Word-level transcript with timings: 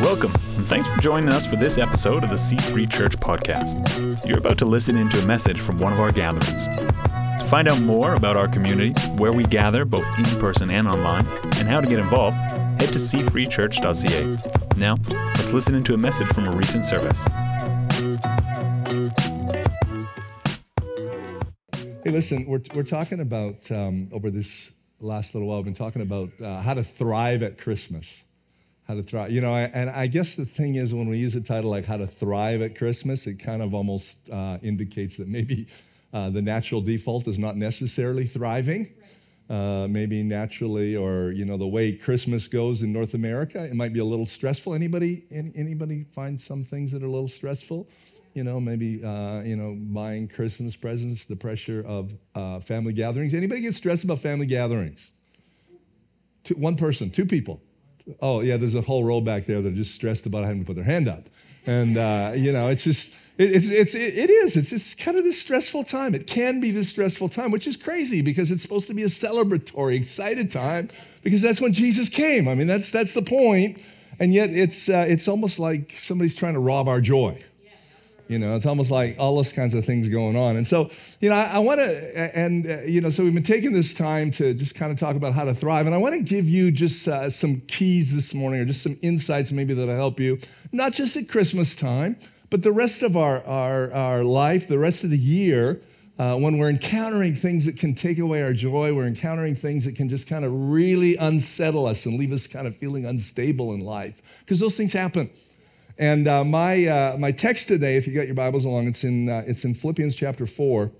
Welcome, 0.00 0.32
and 0.56 0.66
thanks 0.66 0.86
for 0.86 0.96
joining 1.00 1.28
us 1.32 1.44
for 1.44 1.56
this 1.56 1.76
episode 1.76 2.24
of 2.24 2.30
the 2.30 2.36
C3 2.36 2.90
Church 2.90 3.16
Podcast. 3.18 4.26
You're 4.26 4.38
about 4.38 4.56
to 4.58 4.64
listen 4.64 4.96
into 4.96 5.18
a 5.18 5.26
message 5.26 5.60
from 5.60 5.76
one 5.78 5.92
of 5.92 6.00
our 6.00 6.12
gatherings. 6.12 6.66
To 6.66 7.44
find 7.46 7.68
out 7.68 7.80
more 7.82 8.14
about 8.14 8.36
our 8.36 8.48
community, 8.48 8.92
where 9.16 9.32
we 9.32 9.44
gather 9.44 9.84
both 9.84 10.06
in 10.18 10.24
person 10.40 10.70
and 10.70 10.86
online, 10.86 11.26
and 11.26 11.68
how 11.68 11.80
to 11.80 11.88
get 11.88 11.98
involved, 11.98 12.36
head 12.36 12.92
to 12.92 12.98
c3church.ca. 12.98 14.78
Now, 14.78 14.96
let's 15.36 15.52
listen 15.52 15.74
into 15.74 15.94
a 15.94 15.98
message 15.98 16.28
from 16.28 16.46
a 16.46 16.52
recent 16.52 16.84
service. 16.84 17.20
Hey, 22.04 22.10
listen, 22.12 22.46
we're, 22.46 22.62
we're 22.74 22.82
talking 22.82 23.20
about, 23.20 23.70
um, 23.70 24.08
over 24.12 24.30
this 24.30 24.72
last 25.00 25.34
little 25.34 25.48
while, 25.48 25.58
we've 25.58 25.66
been 25.66 25.74
talking 25.74 26.02
about 26.02 26.30
uh, 26.40 26.60
how 26.62 26.72
to 26.74 26.84
thrive 26.84 27.42
at 27.42 27.58
Christmas. 27.58 28.24
How 28.88 28.94
to 28.94 29.02
thrive. 29.02 29.30
You 29.30 29.42
know, 29.42 29.52
I, 29.52 29.64
and 29.74 29.90
I 29.90 30.06
guess 30.06 30.34
the 30.34 30.46
thing 30.46 30.76
is, 30.76 30.94
when 30.94 31.10
we 31.10 31.18
use 31.18 31.36
a 31.36 31.42
title 31.42 31.70
like 31.70 31.84
How 31.84 31.98
to 31.98 32.06
Thrive 32.06 32.62
at 32.62 32.74
Christmas, 32.74 33.26
it 33.26 33.34
kind 33.34 33.60
of 33.60 33.74
almost 33.74 34.30
uh, 34.30 34.56
indicates 34.62 35.18
that 35.18 35.28
maybe 35.28 35.66
uh, 36.14 36.30
the 36.30 36.40
natural 36.40 36.80
default 36.80 37.28
is 37.28 37.38
not 37.38 37.58
necessarily 37.58 38.24
thriving. 38.24 38.90
Uh, 39.50 39.86
maybe 39.90 40.22
naturally, 40.22 40.96
or 40.96 41.32
you 41.32 41.44
know, 41.44 41.58
the 41.58 41.66
way 41.66 41.92
Christmas 41.92 42.48
goes 42.48 42.80
in 42.80 42.90
North 42.90 43.12
America, 43.12 43.62
it 43.62 43.74
might 43.74 43.92
be 43.92 44.00
a 44.00 44.04
little 44.04 44.26
stressful. 44.26 44.72
Anybody, 44.72 45.24
any, 45.30 45.52
anybody 45.54 46.04
find 46.12 46.40
some 46.40 46.64
things 46.64 46.90
that 46.92 47.02
are 47.02 47.06
a 47.06 47.10
little 47.10 47.28
stressful? 47.28 47.86
you 48.34 48.44
know, 48.44 48.60
maybe, 48.60 49.02
uh, 49.02 49.40
you 49.40 49.56
know, 49.56 49.76
buying 49.78 50.28
Christmas 50.28 50.76
presents, 50.76 51.24
the 51.24 51.34
pressure 51.34 51.82
of 51.86 52.14
uh, 52.34 52.60
family 52.60 52.92
gatherings. 52.92 53.34
Anybody 53.34 53.62
get 53.62 53.74
stressed 53.74 54.04
about 54.04 54.18
family 54.18 54.46
gatherings? 54.46 55.12
Two, 56.44 56.54
one 56.54 56.76
person, 56.76 57.10
two 57.10 57.26
people. 57.26 57.60
Oh, 58.20 58.40
yeah, 58.40 58.56
there's 58.56 58.74
a 58.74 58.80
whole 58.80 59.04
row 59.04 59.20
back 59.20 59.44
there 59.44 59.60
that 59.60 59.72
are 59.72 59.76
just 59.76 59.94
stressed 59.94 60.26
about 60.26 60.44
having 60.44 60.60
to 60.60 60.66
put 60.66 60.76
their 60.76 60.84
hand 60.84 61.08
up. 61.08 61.28
And, 61.66 61.98
uh, 61.98 62.32
you 62.34 62.52
know, 62.52 62.68
it's 62.68 62.84
just, 62.84 63.14
it, 63.36 63.54
it's, 63.54 63.70
it's, 63.70 63.94
it, 63.94 64.16
it 64.16 64.30
is. 64.30 64.56
It's 64.56 64.70
just 64.70 64.98
kind 64.98 65.18
of 65.18 65.24
this 65.24 65.38
stressful 65.40 65.84
time. 65.84 66.14
It 66.14 66.26
can 66.26 66.60
be 66.60 66.70
this 66.70 66.88
stressful 66.88 67.28
time, 67.28 67.50
which 67.50 67.66
is 67.66 67.76
crazy 67.76 68.22
because 68.22 68.50
it's 68.50 68.62
supposed 68.62 68.86
to 68.86 68.94
be 68.94 69.02
a 69.02 69.06
celebratory, 69.06 69.96
excited 69.96 70.50
time 70.50 70.88
because 71.22 71.42
that's 71.42 71.60
when 71.60 71.72
Jesus 71.72 72.08
came. 72.08 72.48
I 72.48 72.54
mean, 72.54 72.66
that's, 72.66 72.90
that's 72.90 73.12
the. 73.12 73.76
And 74.20 74.32
yet 74.32 74.50
it's, 74.50 74.88
uh, 74.88 75.04
it's 75.08 75.28
almost 75.28 75.58
like 75.58 75.92
somebody's 75.92 76.34
trying 76.34 76.54
to 76.54 76.60
rob 76.60 76.88
our 76.88 77.00
joy. 77.00 77.40
You 78.28 78.38
know, 78.38 78.54
it's 78.54 78.66
almost 78.66 78.90
like 78.90 79.16
all 79.18 79.34
those 79.34 79.52
kinds 79.52 79.72
of 79.72 79.86
things 79.86 80.08
going 80.08 80.36
on. 80.36 80.56
And 80.56 80.66
so, 80.66 80.90
you 81.20 81.30
know, 81.30 81.36
I, 81.36 81.44
I 81.44 81.58
want 81.58 81.80
to, 81.80 82.36
and, 82.36 82.66
uh, 82.66 82.80
you 82.82 83.00
know, 83.00 83.08
so 83.08 83.24
we've 83.24 83.32
been 83.32 83.42
taking 83.42 83.72
this 83.72 83.94
time 83.94 84.30
to 84.32 84.52
just 84.52 84.74
kind 84.74 84.92
of 84.92 84.98
talk 84.98 85.16
about 85.16 85.32
how 85.32 85.44
to 85.44 85.54
thrive. 85.54 85.86
And 85.86 85.94
I 85.94 85.98
want 85.98 86.14
to 86.14 86.22
give 86.22 86.46
you 86.46 86.70
just 86.70 87.08
uh, 87.08 87.30
some 87.30 87.62
keys 87.68 88.14
this 88.14 88.34
morning 88.34 88.60
or 88.60 88.66
just 88.66 88.82
some 88.82 88.98
insights 89.00 89.50
maybe 89.50 89.72
that'll 89.72 89.96
help 89.96 90.20
you, 90.20 90.38
not 90.72 90.92
just 90.92 91.16
at 91.16 91.26
Christmas 91.26 91.74
time, 91.74 92.18
but 92.50 92.62
the 92.62 92.72
rest 92.72 93.02
of 93.02 93.16
our, 93.16 93.42
our, 93.44 93.90
our 93.92 94.22
life, 94.22 94.68
the 94.68 94.78
rest 94.78 95.04
of 95.04 95.10
the 95.10 95.18
year. 95.18 95.80
Uh, 96.18 96.34
when 96.34 96.58
we're 96.58 96.68
encountering 96.68 97.32
things 97.32 97.64
that 97.64 97.76
can 97.76 97.94
take 97.94 98.18
away 98.18 98.42
our 98.42 98.52
joy, 98.52 98.92
we're 98.92 99.06
encountering 99.06 99.54
things 99.54 99.84
that 99.84 99.94
can 99.94 100.08
just 100.08 100.26
kind 100.26 100.44
of 100.44 100.52
really 100.52 101.16
unsettle 101.18 101.86
us 101.86 102.06
and 102.06 102.18
leave 102.18 102.32
us 102.32 102.44
kind 102.44 102.66
of 102.66 102.76
feeling 102.76 103.04
unstable 103.04 103.72
in 103.72 103.78
life. 103.78 104.20
Because 104.40 104.58
those 104.58 104.76
things 104.76 104.92
happen. 104.92 105.30
And 105.98 106.28
uh, 106.28 106.44
my, 106.44 106.86
uh, 106.86 107.16
my 107.18 107.32
text 107.32 107.66
today, 107.66 107.96
if 107.96 108.06
you 108.06 108.14
got 108.14 108.26
your 108.26 108.36
Bibles 108.36 108.64
along, 108.64 108.86
it's 108.86 109.02
in, 109.02 109.28
uh, 109.28 109.42
it's 109.46 109.64
in 109.64 109.74
Philippians 109.74 110.14
chapter 110.14 110.46
4, 110.46 110.92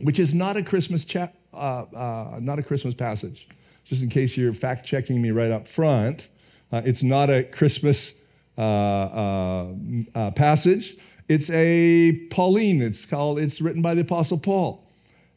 which 0.00 0.18
is 0.18 0.34
not 0.34 0.58
a 0.58 0.62
Christmas 0.62 1.06
cha- 1.06 1.30
uh, 1.54 1.86
uh, 1.94 2.38
not 2.40 2.58
a 2.58 2.62
Christmas 2.62 2.92
passage. 2.94 3.48
Just 3.84 4.02
in 4.02 4.10
case 4.10 4.36
you're 4.36 4.52
fact 4.52 4.84
checking 4.84 5.22
me 5.22 5.30
right 5.30 5.50
up 5.50 5.66
front, 5.66 6.28
uh, 6.70 6.82
it's 6.84 7.02
not 7.02 7.30
a 7.30 7.44
Christmas 7.44 8.16
passage. 10.34 10.96
It's 11.28 11.50
a 11.50 12.26
Pauline. 12.30 12.82
It's 12.82 13.06
called. 13.06 13.38
It's 13.38 13.60
written 13.60 13.80
by 13.80 13.94
the 13.94 14.02
Apostle 14.02 14.38
Paul, 14.38 14.86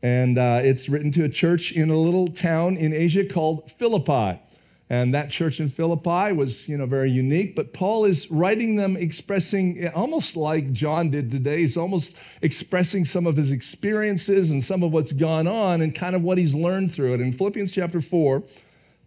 and 0.01 0.37
it's 0.37 0.89
written 0.89 1.11
to 1.13 1.23
a 1.25 1.29
church 1.29 1.71
in 1.73 1.89
a 1.89 1.97
little 1.97 2.27
town 2.27 2.75
in 2.75 2.91
Asia 2.91 3.23
called 3.23 3.71
Philippi. 3.71 4.39
And 4.91 5.13
that 5.13 5.29
church 5.29 5.59
in 5.59 5.67
Philippi 5.67 6.33
was, 6.33 6.67
you 6.67 6.75
know, 6.75 6.87
very 6.87 7.11
unique. 7.11 7.55
But 7.55 7.73
Paul 7.73 8.05
is 8.05 8.29
writing 8.31 8.75
them 8.75 8.97
expressing, 8.97 9.87
almost 9.89 10.35
like 10.35 10.71
John 10.71 11.11
did 11.11 11.29
today, 11.29 11.59
he's 11.59 11.77
almost 11.77 12.17
expressing 12.41 13.05
some 13.05 13.27
of 13.27 13.37
his 13.37 13.51
experiences 13.51 14.49
and 14.49 14.63
some 14.63 14.81
of 14.81 14.91
what's 14.91 15.11
gone 15.11 15.47
on 15.47 15.81
and 15.81 15.93
kind 15.93 16.15
of 16.15 16.23
what 16.23 16.39
he's 16.39 16.55
learned 16.55 16.91
through 16.91 17.13
it. 17.13 17.21
In 17.21 17.31
Philippians 17.31 17.71
chapter 17.71 18.01
4, 18.01 18.41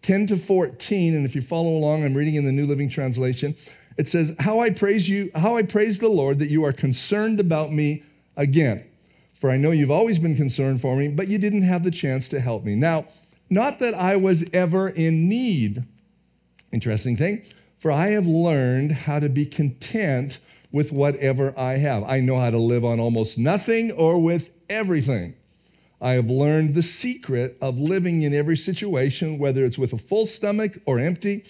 10 0.03 0.26
to 0.28 0.37
14, 0.37 1.16
and 1.16 1.26
if 1.26 1.34
you 1.34 1.41
follow 1.41 1.70
along, 1.70 2.04
I'm 2.04 2.14
reading 2.14 2.37
in 2.37 2.44
the 2.44 2.53
New 2.53 2.66
Living 2.66 2.88
Translation, 2.88 3.56
it 3.99 4.06
says, 4.09 4.37
How 4.38 4.60
I 4.60 4.70
praise 4.70 5.09
you, 5.09 5.32
how 5.34 5.56
I 5.56 5.62
praise 5.62 5.99
the 5.99 6.09
Lord 6.09 6.38
that 6.38 6.49
you 6.49 6.64
are 6.64 6.72
concerned 6.72 7.41
about 7.41 7.72
me 7.72 8.04
again. 8.37 8.84
For 9.34 9.50
I 9.50 9.56
know 9.56 9.72
you've 9.72 9.91
always 9.91 10.20
been 10.20 10.37
concerned 10.37 10.81
for 10.81 10.94
me, 10.94 11.09
but 11.09 11.26
you 11.26 11.38
didn't 11.38 11.62
have 11.62 11.82
the 11.82 11.91
chance 11.91 12.28
to 12.28 12.38
help 12.38 12.62
me. 12.62 12.76
Now, 12.76 13.06
not 13.52 13.78
that 13.80 13.94
I 13.94 14.16
was 14.16 14.48
ever 14.52 14.88
in 14.88 15.28
need. 15.28 15.82
Interesting 16.72 17.16
thing. 17.16 17.42
For 17.76 17.92
I 17.92 18.08
have 18.08 18.26
learned 18.26 18.92
how 18.92 19.18
to 19.18 19.28
be 19.28 19.44
content 19.44 20.38
with 20.72 20.90
whatever 20.92 21.52
I 21.58 21.72
have. 21.72 22.04
I 22.04 22.20
know 22.20 22.36
how 22.36 22.50
to 22.50 22.58
live 22.58 22.84
on 22.84 22.98
almost 22.98 23.38
nothing 23.38 23.92
or 23.92 24.18
with 24.18 24.50
everything. 24.70 25.34
I 26.00 26.12
have 26.12 26.30
learned 26.30 26.74
the 26.74 26.82
secret 26.82 27.58
of 27.60 27.78
living 27.78 28.22
in 28.22 28.34
every 28.34 28.56
situation, 28.56 29.38
whether 29.38 29.64
it's 29.64 29.78
with 29.78 29.92
a 29.92 29.98
full 29.98 30.26
stomach 30.26 30.78
or 30.86 30.98
empty, 30.98 31.44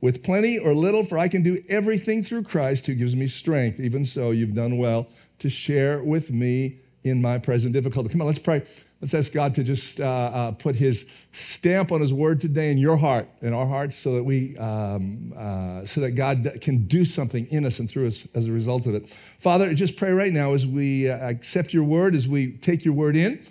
with 0.00 0.24
plenty 0.24 0.58
or 0.58 0.74
little, 0.74 1.04
for 1.04 1.18
I 1.18 1.28
can 1.28 1.42
do 1.42 1.58
everything 1.68 2.24
through 2.24 2.42
Christ 2.44 2.86
who 2.86 2.94
gives 2.94 3.14
me 3.14 3.26
strength. 3.26 3.78
Even 3.78 4.04
so, 4.04 4.30
you've 4.30 4.54
done 4.54 4.78
well 4.78 5.08
to 5.38 5.50
share 5.50 6.02
with 6.02 6.32
me 6.32 6.78
in 7.04 7.20
my 7.20 7.38
present 7.38 7.72
difficulty. 7.72 8.08
Come 8.08 8.20
on, 8.20 8.26
let's 8.26 8.38
pray. 8.38 8.62
Let's 9.00 9.14
ask 9.14 9.32
God 9.32 9.52
to 9.56 9.64
just 9.64 10.00
uh, 10.00 10.04
uh, 10.04 10.52
put 10.52 10.76
his 10.76 11.08
stamp 11.32 11.90
on 11.90 12.00
his 12.00 12.14
word 12.14 12.38
today 12.38 12.70
in 12.70 12.78
your 12.78 12.96
heart, 12.96 13.28
in 13.40 13.52
our 13.52 13.66
hearts, 13.66 13.96
so 13.96 14.14
that 14.14 14.22
we, 14.22 14.56
um, 14.58 15.34
uh, 15.36 15.84
so 15.84 16.00
that 16.00 16.12
God 16.12 16.56
can 16.60 16.86
do 16.86 17.04
something 17.04 17.46
in 17.48 17.64
us 17.64 17.80
and 17.80 17.90
through 17.90 18.06
us 18.06 18.28
as 18.34 18.48
a 18.48 18.52
result 18.52 18.86
of 18.86 18.94
it. 18.94 19.16
Father, 19.40 19.74
just 19.74 19.96
pray 19.96 20.12
right 20.12 20.32
now 20.32 20.54
as 20.54 20.68
we 20.68 21.10
uh, 21.10 21.18
accept 21.28 21.74
your 21.74 21.82
word, 21.82 22.14
as 22.14 22.28
we 22.28 22.52
take 22.58 22.84
your 22.84 22.94
word 22.94 23.16
in. 23.16 23.44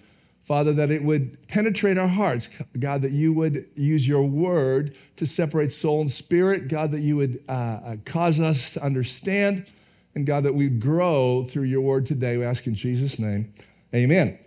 Father, 0.44 0.74
that 0.74 0.90
it 0.90 1.04
would 1.04 1.38
penetrate 1.48 1.98
our 1.98 2.08
hearts. 2.08 2.50
God, 2.80 3.02
that 3.02 3.12
you 3.12 3.32
would 3.34 3.68
use 3.76 4.08
your 4.08 4.24
word 4.24 4.98
to 5.18 5.26
separate 5.26 5.72
soul 5.72 6.02
and 6.02 6.10
spirit. 6.10 6.68
God, 6.68 6.92
that 6.92 7.02
you 7.02 7.16
would 7.18 7.44
uh, 7.48 7.52
uh, 7.52 7.96
cause 8.06 8.40
us 8.40 8.72
to 8.72 8.84
understand. 8.84 9.70
And 10.16 10.26
God, 10.26 10.44
that 10.44 10.54
we 10.54 10.68
grow 10.68 11.44
through 11.44 11.64
your 11.64 11.82
word 11.82 12.06
today. 12.06 12.38
We 12.38 12.46
ask 12.46 12.68
in 12.68 12.76
Jesus' 12.76 13.20
name. 13.20 13.54
Amen. 13.96 14.38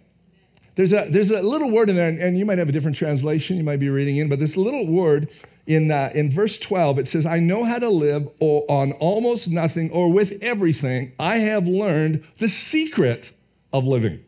There's 0.74 0.92
a, 0.92 1.06
there's 1.08 1.30
a 1.30 1.40
little 1.40 1.70
word 1.70 1.88
in 1.88 1.96
there, 1.96 2.08
and, 2.08 2.18
and 2.18 2.38
you 2.38 2.44
might 2.44 2.58
have 2.58 2.68
a 2.68 2.72
different 2.72 2.96
translation 2.96 3.56
you 3.56 3.62
might 3.62 3.78
be 3.78 3.88
reading 3.88 4.16
in, 4.16 4.28
but 4.28 4.40
this 4.40 4.56
little 4.56 4.86
word 4.86 5.32
in, 5.66 5.90
uh, 5.90 6.10
in 6.14 6.30
verse 6.30 6.58
12, 6.58 6.98
it 6.98 7.06
says, 7.06 7.26
I 7.26 7.38
know 7.38 7.64
how 7.64 7.78
to 7.78 7.88
live 7.88 8.28
on 8.40 8.92
almost 8.92 9.48
nothing 9.48 9.90
or 9.92 10.12
with 10.12 10.36
everything. 10.42 11.12
I 11.18 11.36
have 11.36 11.66
learned 11.66 12.24
the 12.38 12.48
secret 12.48 13.32
of 13.72 13.86
living. 13.86 14.22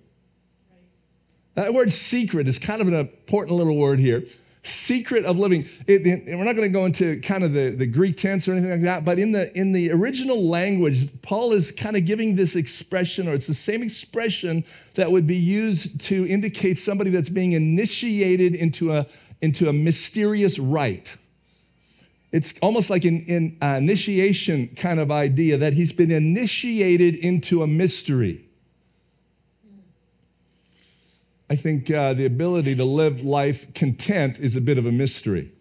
That 1.54 1.74
word 1.74 1.92
secret 1.92 2.48
is 2.48 2.58
kind 2.58 2.80
of 2.80 2.88
an 2.88 2.94
important 2.94 3.56
little 3.56 3.76
word 3.76 3.98
here 3.98 4.24
secret 4.66 5.24
of 5.24 5.38
living. 5.38 5.66
It, 5.86 6.06
it, 6.06 6.36
we're 6.36 6.44
not 6.44 6.56
going 6.56 6.68
to 6.68 6.72
go 6.72 6.84
into 6.84 7.20
kind 7.20 7.44
of 7.44 7.52
the, 7.52 7.70
the 7.70 7.86
Greek 7.86 8.16
tense 8.16 8.48
or 8.48 8.52
anything 8.52 8.70
like 8.70 8.82
that, 8.82 9.04
but 9.04 9.18
in 9.18 9.32
the, 9.32 9.56
in 9.56 9.72
the 9.72 9.90
original 9.92 10.48
language, 10.48 11.08
Paul 11.22 11.52
is 11.52 11.70
kind 11.70 11.96
of 11.96 12.04
giving 12.04 12.34
this 12.34 12.56
expression, 12.56 13.28
or 13.28 13.34
it's 13.34 13.46
the 13.46 13.54
same 13.54 13.82
expression 13.82 14.64
that 14.94 15.10
would 15.10 15.26
be 15.26 15.36
used 15.36 16.00
to 16.02 16.26
indicate 16.26 16.78
somebody 16.78 17.10
that's 17.10 17.28
being 17.28 17.52
initiated 17.52 18.54
into 18.54 18.92
a, 18.92 19.06
into 19.42 19.68
a 19.68 19.72
mysterious 19.72 20.58
rite. 20.58 21.16
It's 22.32 22.54
almost 22.60 22.90
like 22.90 23.04
an, 23.04 23.24
an 23.28 23.56
uh, 23.62 23.76
initiation 23.76 24.68
kind 24.76 25.00
of 25.00 25.10
idea 25.10 25.56
that 25.56 25.72
he's 25.72 25.92
been 25.92 26.10
initiated 26.10 27.16
into 27.16 27.62
a 27.62 27.66
mystery. 27.66 28.45
I 31.48 31.56
think 31.56 31.90
uh, 31.90 32.14
the 32.14 32.26
ability 32.26 32.74
to 32.76 32.84
live 32.84 33.22
life 33.22 33.72
content 33.74 34.38
is 34.38 34.56
a 34.56 34.60
bit 34.60 34.78
of 34.78 34.86
a 34.86 34.92
mystery. 34.92 35.52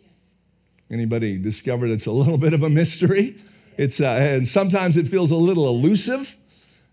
Anybody 0.90 1.38
discovered 1.38 1.90
it's 1.90 2.08
a 2.08 2.12
little 2.12 2.38
bit 2.38 2.54
of 2.54 2.64
a 2.64 2.70
mystery? 2.70 3.36
It's 3.78 4.02
uh, 4.02 4.18
and 4.20 4.48
sometimes 4.48 4.98
it 4.98 5.08
feels 5.08 5.32
a 5.32 5.36
little 5.36 5.68
elusive. 5.68 6.38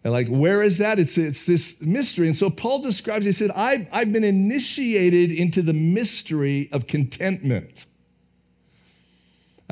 And 0.05 0.13
like, 0.13 0.29
where 0.29 0.63
is 0.63 0.79
that? 0.79 0.99
It's, 0.99 1.17
it's 1.17 1.47
this 1.47 1.81
mystery. 1.81 2.27
And 2.27 2.37
so 2.37 2.51
Paul 2.51 2.81
describes, 2.83 3.25
he 3.25 3.33
said, 3.33 3.53
I've, 3.53 3.87
I've 3.93 4.13
been 4.13 4.25
initiated 4.25 5.31
into 5.31 5.63
the 5.63 5.73
mystery 5.73 6.69
of 6.73 6.89
contentment. 6.89 7.87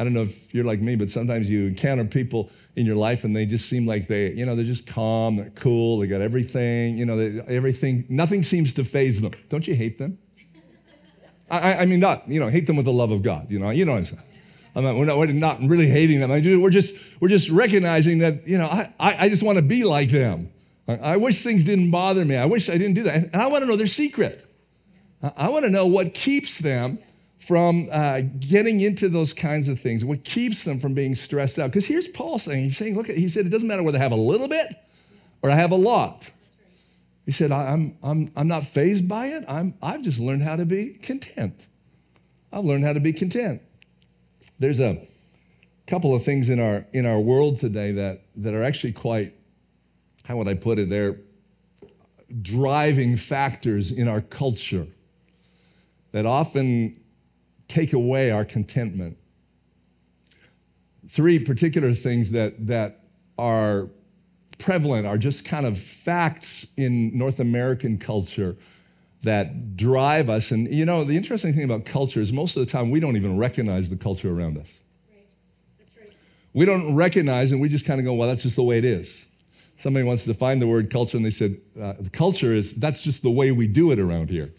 I 0.01 0.03
don't 0.03 0.15
know 0.15 0.23
if 0.23 0.55
you're 0.55 0.65
like 0.65 0.81
me, 0.81 0.97
but 0.97 1.11
sometimes 1.11 1.51
you 1.51 1.67
encounter 1.67 2.07
people 2.07 2.49
in 2.77 2.87
your 2.87 2.97
life 2.97 3.25
and 3.25 3.37
they 3.37 3.45
just 3.45 3.69
seem 3.69 3.87
like 3.87 4.09
they, 4.09 4.33
you 4.33 4.47
know, 4.47 4.57
they're 4.57 4.65
just 4.65 4.87
calm, 4.87 5.37
they're 5.37 5.51
cool, 5.51 5.99
they 5.99 6.07
got 6.07 6.23
everything, 6.23 6.97
you 6.97 7.05
know, 7.05 7.19
they, 7.19 7.39
everything, 7.55 8.07
nothing 8.09 8.43
seems 8.43 8.73
to 8.73 8.83
faze 8.83 9.21
them. 9.21 9.33
Don't 9.51 9.69
you 9.69 9.75
hate 9.75 9.99
them? 9.99 10.17
I, 11.51 11.75
I 11.75 11.85
mean, 11.85 12.01
not, 12.01 12.27
you 12.27 12.41
know, 12.41 12.49
hate 12.49 12.67
them 12.67 12.77
with 12.77 12.87
the 12.87 12.93
love 12.95 13.11
of 13.11 13.23
God, 13.23 13.51
you 13.51 13.59
know, 13.59 13.69
you 13.69 13.85
know 13.85 13.93
what 13.93 13.99
I'm 13.99 14.05
saying. 14.07 14.23
I'm 14.75 14.85
not, 14.85 14.97
we're, 14.97 15.05
not, 15.05 15.19
we're 15.19 15.33
not 15.35 15.61
really 15.61 15.89
hating 15.89 16.21
them. 16.21 16.33
I 16.33 16.41
do, 16.41 16.63
we're, 16.63 16.71
just, 16.71 16.99
we're 17.21 17.29
just 17.29 17.51
recognizing 17.51 18.21
that, 18.21 18.49
you 18.49 18.57
know, 18.57 18.69
I, 18.69 19.17
I 19.19 19.29
just 19.29 19.43
want 19.43 19.59
to 19.59 19.63
be 19.63 19.85
like 19.85 20.09
them. 20.09 20.51
I, 20.89 20.97
I 20.97 21.17
wish 21.19 21.45
things 21.45 21.63
didn't 21.63 21.91
bother 21.91 22.25
me. 22.25 22.37
I 22.37 22.47
wish 22.47 22.71
I 22.71 22.79
didn't 22.79 22.95
do 22.95 23.03
that. 23.03 23.17
And 23.17 23.37
I 23.37 23.49
want 23.49 23.65
to 23.65 23.69
know 23.69 23.77
their 23.77 23.87
secret. 23.87 24.47
I 25.37 25.51
want 25.51 25.67
to 25.67 25.71
know 25.71 25.85
what 25.85 26.15
keeps 26.15 26.57
them 26.57 26.99
from 27.41 27.89
uh, 27.91 28.21
getting 28.39 28.83
into 28.83 29.09
those 29.09 29.33
kinds 29.33 29.69
of 29.69 29.81
things, 29.81 30.05
what 30.05 30.23
keeps 30.25 30.63
them 30.63 30.79
from 30.79 30.93
being 30.93 31.15
stressed 31.15 31.59
out. 31.59 31.71
Because 31.71 31.87
here's 31.87 32.07
Paul 32.07 32.39
saying, 32.39 32.65
he's 32.65 32.77
saying, 32.77 32.97
look, 32.97 33.07
he 33.07 33.29
said, 33.29 33.47
it 33.47 33.49
doesn't 33.49 33.67
matter 33.67 33.83
whether 33.83 33.99
I 33.99 34.03
have 34.03 34.13
a 34.13 34.17
little 34.17 34.47
bit 34.47 34.77
or 35.43 35.51
I 35.51 35.55
have 35.55 35.71
a 35.71 35.77
lot. 35.77 36.31
He 37.25 37.33
said, 37.33 37.51
I'm, 37.51 37.97
I'm, 38.03 38.31
I'm 38.37 38.47
not 38.47 38.67
phased 38.67 39.09
by 39.09 39.27
it. 39.27 39.45
I'm, 39.49 39.75
I've 39.83 40.03
just 40.03 40.21
learned 40.21 40.43
how 40.43 40.57
to 40.57 40.67
be 40.67 40.91
content. 41.03 41.69
I've 42.53 42.65
learned 42.65 42.85
how 42.85 42.93
to 42.93 43.01
be 43.01 43.13
content. 43.13 43.63
There's 44.59 44.81
a 44.81 45.01
couple 45.87 46.15
of 46.15 46.23
things 46.23 46.51
in 46.51 46.61
our, 46.61 46.85
in 46.93 47.07
our 47.07 47.21
world 47.21 47.59
today 47.59 47.93
that, 47.93 48.21
that 48.37 48.53
are 48.53 48.63
actually 48.63 48.93
quite, 48.93 49.35
how 50.25 50.37
would 50.37 50.49
I 50.49 50.55
put 50.55 50.79
it, 50.79 50.91
they're 50.91 51.17
driving 52.43 53.17
factors 53.17 53.93
in 53.93 54.09
our 54.09 54.21
culture 54.21 54.87
that 56.13 56.27
often 56.27 57.00
take 57.71 57.93
away 57.93 58.31
our 58.31 58.45
contentment. 58.45 59.17
Three 61.09 61.39
particular 61.39 61.95
things 61.95 62.31
that, 62.33 62.67
that 62.67 63.05
are 63.39 63.89
prevalent 64.59 65.07
are 65.07 65.17
just 65.17 65.45
kind 65.45 65.65
of 65.65 65.79
facts 65.79 66.67
in 66.77 67.17
North 67.17 67.41
American 67.41 67.97
culture 67.97 68.57
that 69.23 69.77
drive 69.77 70.29
us. 70.29 70.51
And 70.51 70.73
you 70.73 70.85
know, 70.85 71.05
the 71.05 71.17
interesting 71.17 71.55
thing 71.55 71.65
about 71.65 71.85
culture 71.85 72.21
is 72.21 72.33
most 72.33 72.57
of 72.57 72.65
the 72.65 72.71
time 72.71 72.91
we 72.91 73.01
don't 73.01 73.17
even 73.17 73.37
recognize 73.37 73.89
the 73.89 73.97
culture 73.97 74.33
around 74.33 74.59
us. 74.59 74.81
We 76.53 76.67
don't 76.67 76.95
recognize 76.97 77.53
and 77.53 77.61
we 77.61 77.69
just 77.69 77.87
kind 77.87 78.01
of 78.01 78.05
go, 78.05 78.15
well, 78.15 78.29
that's 78.29 78.43
just 78.43 78.57
the 78.57 78.65
way 78.65 78.79
it 78.79 78.85
is. 78.85 79.27
Somebody 79.77 80.05
wants 80.05 80.25
to 80.25 80.33
define 80.33 80.59
the 80.59 80.67
word 80.67 80.91
culture 80.91 81.17
and 81.17 81.25
they 81.25 81.31
said, 81.31 81.57
uh, 81.81 81.95
the 82.01 82.11
culture 82.11 82.53
is, 82.53 82.75
that's 82.75 83.01
just 83.01 83.23
the 83.23 83.31
way 83.31 83.53
we 83.53 83.67
do 83.67 83.93
it 83.93 84.01
around 84.01 84.29
here. 84.29 84.51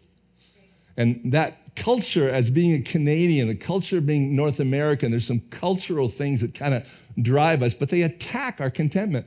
And 0.97 1.19
that 1.31 1.60
culture 1.75 2.29
as 2.29 2.49
being 2.49 2.73
a 2.73 2.81
Canadian, 2.81 3.47
the 3.47 3.55
culture 3.55 4.01
being 4.01 4.35
North 4.35 4.59
American, 4.59 5.11
there's 5.11 5.25
some 5.25 5.41
cultural 5.49 6.07
things 6.07 6.41
that 6.41 6.53
kind 6.53 6.73
of 6.73 6.87
drive 7.21 7.63
us, 7.63 7.73
but 7.73 7.89
they 7.89 8.03
attack 8.03 8.61
our 8.61 8.69
contentment. 8.69 9.25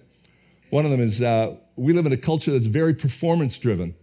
One 0.70 0.84
of 0.84 0.90
them 0.90 1.00
is 1.00 1.22
uh, 1.22 1.56
we 1.76 1.92
live 1.92 2.06
in 2.06 2.12
a 2.12 2.16
culture 2.16 2.50
that's 2.50 2.66
very 2.66 2.94
performance 2.94 3.58
driven. 3.58 3.94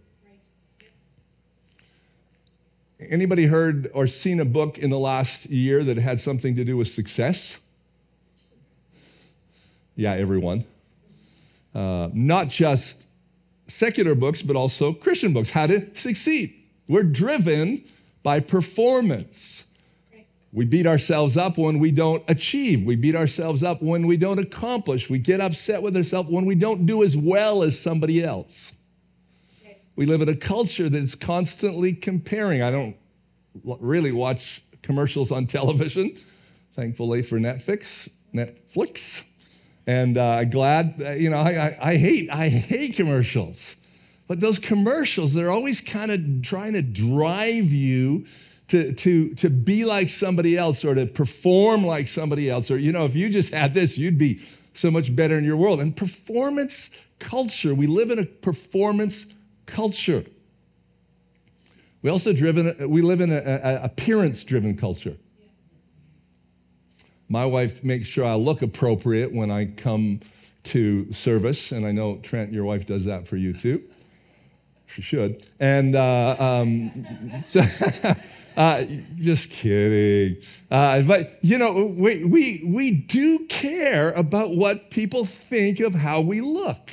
Anybody 3.10 3.46
heard 3.46 3.90
or 3.94 4.06
seen 4.06 4.40
a 4.40 4.44
book 4.44 4.78
in 4.78 4.88
the 4.88 4.98
last 4.98 5.46
year 5.46 5.82
that 5.82 5.96
had 5.96 6.20
something 6.20 6.54
to 6.54 6.64
do 6.64 6.76
with 6.76 6.88
success? 6.88 7.60
Yeah, 9.96 10.12
everyone. 10.12 10.64
Uh, 11.74 12.08
not 12.12 12.48
just 12.48 13.08
secular 13.66 14.14
books, 14.14 14.42
but 14.42 14.56
also 14.56 14.92
Christian 14.92 15.32
books, 15.32 15.50
how 15.50 15.66
to 15.66 15.94
succeed. 15.94 16.54
We're 16.88 17.02
driven 17.02 17.82
by 18.22 18.40
performance. 18.40 19.66
We 20.52 20.66
beat 20.66 20.86
ourselves 20.86 21.38
up 21.38 21.56
when 21.56 21.78
we 21.78 21.90
don't 21.90 22.22
achieve. 22.28 22.84
We 22.84 22.94
beat 22.94 23.16
ourselves 23.16 23.62
up 23.64 23.80
when 23.80 24.06
we 24.06 24.18
don't 24.18 24.38
accomplish. 24.38 25.08
We 25.08 25.18
get 25.18 25.40
upset 25.40 25.82
with 25.82 25.96
ourselves 25.96 26.28
when 26.28 26.44
we 26.44 26.54
don't 26.54 26.84
do 26.84 27.02
as 27.02 27.16
well 27.16 27.62
as 27.62 27.78
somebody 27.78 28.22
else. 28.22 28.74
We 29.96 30.06
live 30.06 30.20
in 30.22 30.28
a 30.28 30.36
culture 30.36 30.88
that 30.88 30.98
is 30.98 31.14
constantly 31.14 31.92
comparing. 31.92 32.62
I 32.62 32.70
don't 32.70 32.96
really 33.64 34.12
watch 34.12 34.62
commercials 34.82 35.32
on 35.32 35.46
television, 35.58 36.16
thankfully 36.74 37.22
for 37.22 37.38
Netflix. 37.38 38.08
Netflix. 38.34 39.24
And 39.86 40.16
uh, 40.16 40.44
glad, 40.44 41.02
uh, 41.04 41.10
you 41.12 41.30
know, 41.30 41.38
I, 41.38 41.50
I, 41.50 41.90
I 41.90 41.96
hate, 41.96 42.30
I 42.30 42.48
hate 42.48 42.94
commercials. 42.94 43.76
But 44.32 44.40
those 44.40 44.58
commercials, 44.58 45.34
they're 45.34 45.50
always 45.50 45.82
kind 45.82 46.10
of 46.10 46.40
trying 46.40 46.72
to 46.72 46.80
drive 46.80 47.66
you 47.66 48.24
to, 48.68 48.94
to, 48.94 49.34
to 49.34 49.50
be 49.50 49.84
like 49.84 50.08
somebody 50.08 50.56
else 50.56 50.86
or 50.86 50.94
to 50.94 51.04
perform 51.04 51.84
like 51.84 52.08
somebody 52.08 52.48
else. 52.48 52.70
Or, 52.70 52.78
you 52.78 52.92
know, 52.92 53.04
if 53.04 53.14
you 53.14 53.28
just 53.28 53.52
had 53.52 53.74
this, 53.74 53.98
you'd 53.98 54.16
be 54.16 54.40
so 54.72 54.90
much 54.90 55.14
better 55.14 55.36
in 55.36 55.44
your 55.44 55.58
world. 55.58 55.82
And 55.82 55.94
performance 55.94 56.92
culture, 57.18 57.74
we 57.74 57.86
live 57.86 58.10
in 58.10 58.20
a 58.20 58.24
performance 58.24 59.26
culture. 59.66 60.24
We 62.00 62.08
also 62.08 62.32
driven, 62.32 62.88
we 62.88 63.02
live 63.02 63.20
in 63.20 63.32
an 63.32 63.84
appearance 63.84 64.44
driven 64.44 64.78
culture. 64.78 65.18
My 67.28 67.44
wife 67.44 67.84
makes 67.84 68.08
sure 68.08 68.24
I 68.24 68.36
look 68.36 68.62
appropriate 68.62 69.30
when 69.30 69.50
I 69.50 69.66
come 69.66 70.20
to 70.62 71.12
service, 71.12 71.72
and 71.72 71.84
I 71.84 71.92
know 71.92 72.16
Trent, 72.22 72.50
your 72.50 72.64
wife, 72.64 72.86
does 72.86 73.04
that 73.04 73.28
for 73.28 73.36
you 73.36 73.52
too. 73.52 73.82
She 74.92 75.00
should. 75.00 75.46
And 75.58 75.96
uh, 75.96 76.36
um, 76.38 77.42
so, 77.44 77.62
uh, 78.58 78.84
just 79.16 79.50
kidding. 79.50 80.36
Uh, 80.70 81.02
but, 81.02 81.38
you 81.40 81.56
know, 81.56 81.86
we, 81.96 82.24
we, 82.24 82.62
we 82.66 82.90
do 82.90 83.46
care 83.48 84.12
about 84.12 84.54
what 84.54 84.90
people 84.90 85.24
think 85.24 85.80
of 85.80 85.94
how 85.94 86.20
we 86.20 86.42
look. 86.42 86.90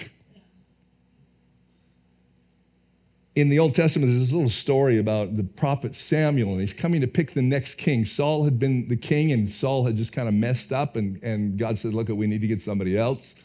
In 3.36 3.50
the 3.50 3.60
Old 3.60 3.75
Testament, 3.75 4.10
there's 4.10 4.22
this 4.22 4.34
little 4.34 4.50
story 4.50 4.98
about 4.98 5.36
the 5.36 5.44
prophet 5.44 5.94
Samuel, 5.94 6.51
and 6.51 6.62
he's 6.62 6.74
coming 6.74 7.01
to 7.01 7.07
pick 7.07 7.31
the 7.31 7.42
next 7.42 7.75
king. 7.75 8.06
Saul 8.06 8.46
had 8.46 8.60
been 8.60 8.88
the 8.88 8.98
king, 8.98 9.34
and 9.34 9.50
Saul 9.50 9.86
had 9.86 9.98
just 9.98 10.13
kind 10.13 10.30
of 10.30 10.34
messed 10.34 10.72
up, 10.72 10.96
and, 10.96 11.22
and 11.22 11.57
God 11.57 11.78
said, 11.78 11.94
Look, 11.94 12.07
we 12.10 12.28
need 12.28 12.42
to 12.42 12.48
get 12.48 12.62
somebody 12.62 12.98
else. 12.98 13.36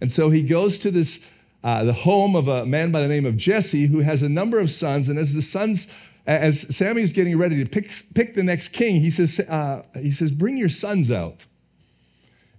And 0.00 0.10
so 0.10 0.30
he 0.30 0.42
goes 0.42 0.78
to 0.80 0.90
this 0.90 1.24
uh, 1.64 1.82
the 1.82 1.92
home 1.92 2.36
of 2.36 2.46
a 2.46 2.66
man 2.66 2.92
by 2.92 3.00
the 3.00 3.08
name 3.08 3.24
of 3.24 3.38
Jesse 3.38 3.86
who 3.86 4.00
has 4.00 4.22
a 4.22 4.28
number 4.28 4.60
of 4.60 4.70
sons. 4.70 5.08
And 5.08 5.18
as 5.18 5.32
the 5.32 5.40
sons, 5.40 5.90
as 6.26 6.74
Samuel's 6.74 7.12
getting 7.12 7.38
ready 7.38 7.62
to 7.64 7.68
pick, 7.68 7.90
pick 8.14 8.34
the 8.34 8.44
next 8.44 8.68
king, 8.68 9.00
he 9.00 9.10
says, 9.10 9.40
uh, 9.48 9.82
he 9.94 10.10
says, 10.10 10.30
Bring 10.30 10.58
your 10.58 10.68
sons 10.68 11.10
out. 11.10 11.46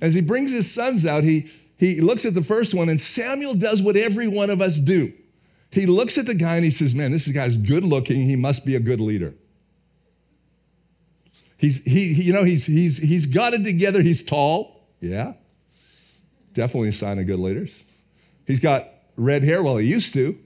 As 0.01 0.13
he 0.15 0.21
brings 0.21 0.51
his 0.51 0.69
sons 0.69 1.05
out, 1.05 1.23
he, 1.23 1.51
he 1.77 2.01
looks 2.01 2.25
at 2.25 2.33
the 2.33 2.41
first 2.41 2.73
one, 2.73 2.89
and 2.89 2.99
Samuel 2.99 3.53
does 3.53 3.81
what 3.81 3.95
every 3.95 4.27
one 4.27 4.49
of 4.49 4.61
us 4.61 4.79
do. 4.79 5.13
He 5.71 5.85
looks 5.85 6.17
at 6.17 6.25
the 6.25 6.35
guy 6.35 6.55
and 6.55 6.65
he 6.65 6.71
says, 6.71 6.95
Man, 6.95 7.11
this 7.11 7.27
guy's 7.27 7.57
good 7.57 7.83
looking. 7.83 8.17
He 8.17 8.35
must 8.35 8.65
be 8.65 8.75
a 8.75 8.79
good 8.79 8.99
leader. 8.99 9.35
He's, 11.57 11.83
he, 11.83 12.13
you 12.13 12.33
know, 12.33 12.43
he's, 12.43 12.65
he's, 12.65 12.97
he's 12.97 13.27
got 13.27 13.53
it 13.53 13.63
together. 13.63 14.01
He's 14.01 14.23
tall. 14.23 14.87
Yeah. 14.99 15.33
Definitely 16.53 16.89
a 16.89 16.93
sign 16.93 17.19
of 17.19 17.27
good 17.27 17.39
leaders. 17.39 17.83
He's 18.47 18.59
got 18.59 18.89
red 19.17 19.43
hair. 19.43 19.63
Well, 19.63 19.77
he 19.77 19.87
used 19.87 20.13
to. 20.13 20.37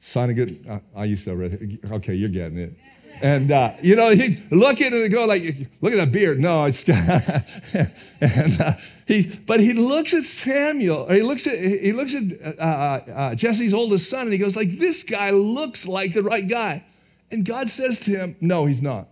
Sign 0.00 0.30
of 0.30 0.36
good. 0.36 0.64
Uh, 0.68 0.80
I 0.94 1.04
used 1.06 1.24
to 1.24 1.30
have 1.30 1.38
red 1.38 1.52
hair. 1.52 1.96
Okay, 1.96 2.14
you're 2.14 2.28
getting 2.28 2.58
it. 2.58 2.74
And 3.22 3.50
uh, 3.50 3.72
you 3.80 3.96
know, 3.96 4.10
he 4.10 4.36
look 4.50 4.80
at 4.80 4.92
it 4.92 5.04
and 5.04 5.12
go 5.12 5.24
like, 5.24 5.42
look 5.80 5.92
at 5.92 5.96
that 5.96 6.12
beard. 6.12 6.40
No, 6.40 6.64
it's 6.64 6.86
and 8.20 8.60
uh, 8.60 8.72
he, 9.06 9.40
but 9.46 9.60
he 9.60 9.72
looks 9.72 10.12
at 10.14 10.24
Samuel. 10.24 11.08
he 11.08 11.22
looks 11.22 11.46
at 11.46 11.58
he 11.58 11.92
looks 11.92 12.14
at 12.14 12.58
uh, 12.58 12.62
uh, 12.62 13.12
uh, 13.14 13.34
Jesse's 13.34 13.72
oldest 13.72 14.10
son, 14.10 14.22
and 14.22 14.32
he 14.32 14.38
goes 14.38 14.56
like, 14.56 14.78
this 14.78 15.04
guy 15.04 15.30
looks 15.30 15.86
like 15.86 16.12
the 16.12 16.22
right 16.22 16.46
guy. 16.46 16.84
And 17.30 17.44
God 17.44 17.68
says 17.68 17.98
to 18.00 18.10
him, 18.10 18.36
no, 18.40 18.66
he's 18.66 18.82
not. 18.82 19.08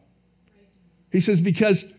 He 1.11 1.21
says 1.21 1.41
because 1.41 1.93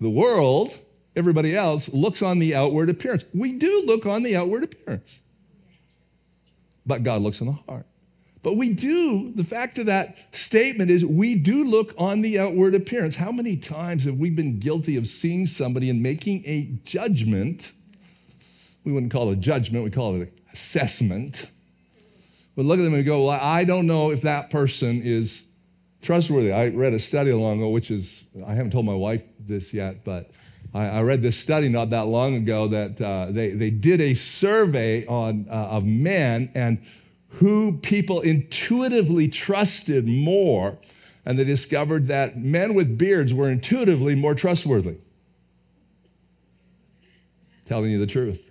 the 0.00 0.10
world, 0.10 0.78
everybody 1.16 1.56
else, 1.56 1.88
looks 1.88 2.22
on 2.22 2.38
the 2.38 2.54
outward 2.54 2.90
appearance. 2.90 3.24
We 3.34 3.52
do 3.52 3.82
look 3.86 4.06
on 4.06 4.22
the 4.22 4.36
outward 4.36 4.64
appearance 4.64 5.19
but 6.90 7.04
God 7.04 7.22
looks 7.22 7.40
in 7.40 7.46
the 7.46 7.52
heart. 7.52 7.86
But 8.42 8.56
we 8.56 8.74
do, 8.74 9.30
the 9.36 9.44
fact 9.44 9.78
of 9.78 9.86
that 9.86 10.34
statement 10.34 10.90
is 10.90 11.06
we 11.06 11.36
do 11.36 11.62
look 11.62 11.94
on 11.96 12.20
the 12.20 12.40
outward 12.40 12.74
appearance. 12.74 13.14
How 13.14 13.30
many 13.30 13.56
times 13.56 14.04
have 14.06 14.16
we 14.16 14.28
been 14.28 14.58
guilty 14.58 14.96
of 14.96 15.06
seeing 15.06 15.46
somebody 15.46 15.88
and 15.88 16.02
making 16.02 16.42
a 16.46 16.62
judgment? 16.82 17.74
We 18.82 18.90
wouldn't 18.90 19.12
call 19.12 19.30
it 19.30 19.34
a 19.34 19.36
judgment, 19.36 19.84
we 19.84 19.90
call 19.92 20.16
it 20.16 20.22
an 20.22 20.32
assessment. 20.52 21.52
But 22.56 22.64
look 22.64 22.80
at 22.80 22.82
them 22.82 22.94
and 22.94 23.04
go, 23.04 23.26
well, 23.26 23.38
I 23.40 23.62
don't 23.62 23.86
know 23.86 24.10
if 24.10 24.20
that 24.22 24.50
person 24.50 25.00
is 25.04 25.44
trustworthy. 26.02 26.50
I 26.50 26.70
read 26.70 26.92
a 26.92 26.98
study 26.98 27.30
a 27.30 27.36
long 27.36 27.58
ago, 27.58 27.68
which 27.68 27.92
is, 27.92 28.24
I 28.44 28.52
haven't 28.52 28.72
told 28.72 28.84
my 28.84 28.94
wife 28.94 29.22
this 29.38 29.72
yet, 29.72 30.02
but 30.02 30.32
I, 30.72 30.86
I 30.86 31.02
read 31.02 31.22
this 31.22 31.36
study 31.36 31.68
not 31.68 31.90
that 31.90 32.06
long 32.06 32.36
ago 32.36 32.68
that 32.68 33.00
uh, 33.00 33.26
they, 33.30 33.50
they 33.50 33.70
did 33.70 34.00
a 34.00 34.14
survey 34.14 35.06
on, 35.06 35.46
uh, 35.50 35.52
of 35.52 35.84
men 35.84 36.50
and 36.54 36.80
who 37.28 37.78
people 37.78 38.20
intuitively 38.20 39.28
trusted 39.28 40.06
more. 40.06 40.78
And 41.26 41.38
they 41.38 41.44
discovered 41.44 42.06
that 42.06 42.38
men 42.38 42.74
with 42.74 42.96
beards 42.96 43.34
were 43.34 43.50
intuitively 43.50 44.14
more 44.14 44.34
trustworthy. 44.34 44.96
Telling 47.66 47.90
you 47.90 47.98
the 47.98 48.06
truth. 48.06 48.50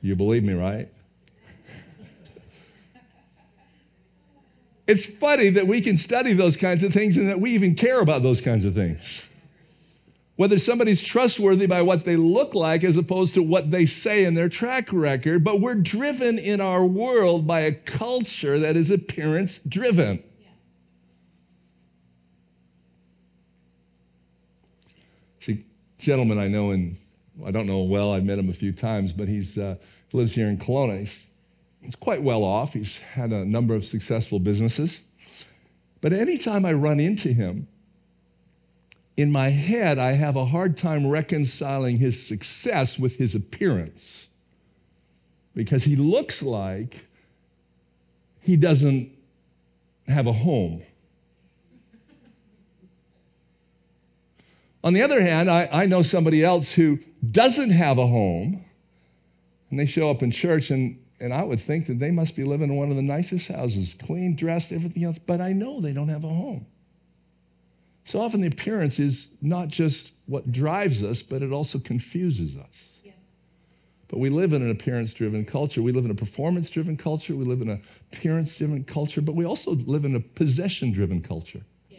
You 0.00 0.16
believe 0.16 0.44
me, 0.44 0.54
right? 0.54 0.88
It's 4.86 5.04
funny 5.04 5.50
that 5.50 5.66
we 5.66 5.82
can 5.82 5.96
study 5.96 6.32
those 6.32 6.56
kinds 6.56 6.82
of 6.82 6.94
things 6.94 7.18
and 7.18 7.28
that 7.28 7.38
we 7.38 7.50
even 7.50 7.74
care 7.74 8.00
about 8.00 8.22
those 8.22 8.40
kinds 8.40 8.64
of 8.64 8.74
things. 8.74 9.27
Whether 10.38 10.56
somebody's 10.56 11.02
trustworthy 11.02 11.66
by 11.66 11.82
what 11.82 12.04
they 12.04 12.14
look 12.14 12.54
like 12.54 12.84
as 12.84 12.96
opposed 12.96 13.34
to 13.34 13.42
what 13.42 13.72
they 13.72 13.84
say 13.84 14.24
in 14.24 14.34
their 14.34 14.48
track 14.48 14.88
record, 14.92 15.42
but 15.42 15.60
we're 15.60 15.74
driven 15.74 16.38
in 16.38 16.60
our 16.60 16.86
world 16.86 17.44
by 17.44 17.62
a 17.62 17.72
culture 17.72 18.56
that 18.56 18.76
is 18.76 18.92
appearance 18.92 19.58
driven. 19.58 20.22
See, 25.40 25.64
gentleman 25.98 26.38
I 26.38 26.46
know 26.46 26.70
and 26.70 26.94
I 27.44 27.50
don't 27.50 27.66
know 27.66 27.82
well, 27.82 28.14
I've 28.14 28.24
met 28.24 28.38
him 28.38 28.48
a 28.48 28.52
few 28.52 28.70
times, 28.70 29.12
but 29.12 29.26
he's 29.26 29.58
uh, 29.58 29.74
lives 30.12 30.32
here 30.32 30.46
in 30.46 30.56
Kelowna. 30.56 31.00
He's, 31.00 31.26
he's 31.82 31.96
quite 31.96 32.22
well 32.22 32.44
off. 32.44 32.74
He's 32.74 32.98
had 32.98 33.32
a 33.32 33.44
number 33.44 33.74
of 33.74 33.84
successful 33.84 34.38
businesses. 34.38 35.00
But 36.00 36.12
anytime 36.12 36.64
I 36.64 36.74
run 36.74 37.00
into 37.00 37.32
him, 37.32 37.66
in 39.18 39.32
my 39.32 39.48
head, 39.48 39.98
I 39.98 40.12
have 40.12 40.36
a 40.36 40.44
hard 40.44 40.76
time 40.76 41.04
reconciling 41.04 41.98
his 41.98 42.24
success 42.24 43.00
with 43.00 43.16
his 43.16 43.34
appearance 43.34 44.28
because 45.56 45.82
he 45.82 45.96
looks 45.96 46.40
like 46.40 47.04
he 48.40 48.56
doesn't 48.56 49.10
have 50.06 50.28
a 50.28 50.32
home. 50.32 50.80
On 54.84 54.92
the 54.92 55.02
other 55.02 55.20
hand, 55.20 55.50
I, 55.50 55.68
I 55.72 55.86
know 55.86 56.02
somebody 56.02 56.44
else 56.44 56.70
who 56.70 57.00
doesn't 57.32 57.70
have 57.70 57.98
a 57.98 58.06
home 58.06 58.64
and 59.70 59.80
they 59.80 59.86
show 59.86 60.08
up 60.10 60.22
in 60.22 60.30
church 60.30 60.70
and, 60.70 60.96
and 61.18 61.34
I 61.34 61.42
would 61.42 61.60
think 61.60 61.86
that 61.86 61.98
they 61.98 62.12
must 62.12 62.36
be 62.36 62.44
living 62.44 62.70
in 62.70 62.76
one 62.76 62.90
of 62.90 62.96
the 62.96 63.02
nicest 63.02 63.48
houses, 63.48 63.94
clean, 63.94 64.36
dressed, 64.36 64.70
everything 64.70 65.02
else, 65.02 65.18
but 65.18 65.40
I 65.40 65.52
know 65.52 65.80
they 65.80 65.92
don't 65.92 66.08
have 66.08 66.22
a 66.22 66.28
home. 66.28 66.64
So 68.08 68.22
often 68.22 68.40
the 68.40 68.48
appearance 68.48 68.98
is 68.98 69.28
not 69.42 69.68
just 69.68 70.12
what 70.24 70.50
drives 70.50 71.04
us, 71.04 71.20
but 71.20 71.42
it 71.42 71.52
also 71.52 71.78
confuses 71.78 72.56
us. 72.56 73.02
Yeah. 73.04 73.12
But 74.08 74.18
we 74.18 74.30
live 74.30 74.54
in 74.54 74.62
an 74.62 74.70
appearance 74.70 75.12
driven 75.12 75.44
culture. 75.44 75.82
We 75.82 75.92
live 75.92 76.06
in 76.06 76.10
a 76.10 76.14
performance 76.14 76.70
driven 76.70 76.96
culture. 76.96 77.36
We 77.36 77.44
live 77.44 77.60
in 77.60 77.68
an 77.68 77.82
appearance 78.10 78.56
driven 78.56 78.82
culture, 78.84 79.20
but 79.20 79.34
we 79.34 79.44
also 79.44 79.72
live 79.72 80.06
in 80.06 80.16
a 80.16 80.20
possession 80.20 80.90
driven 80.90 81.20
culture. 81.20 81.60
Yeah. 81.90 81.98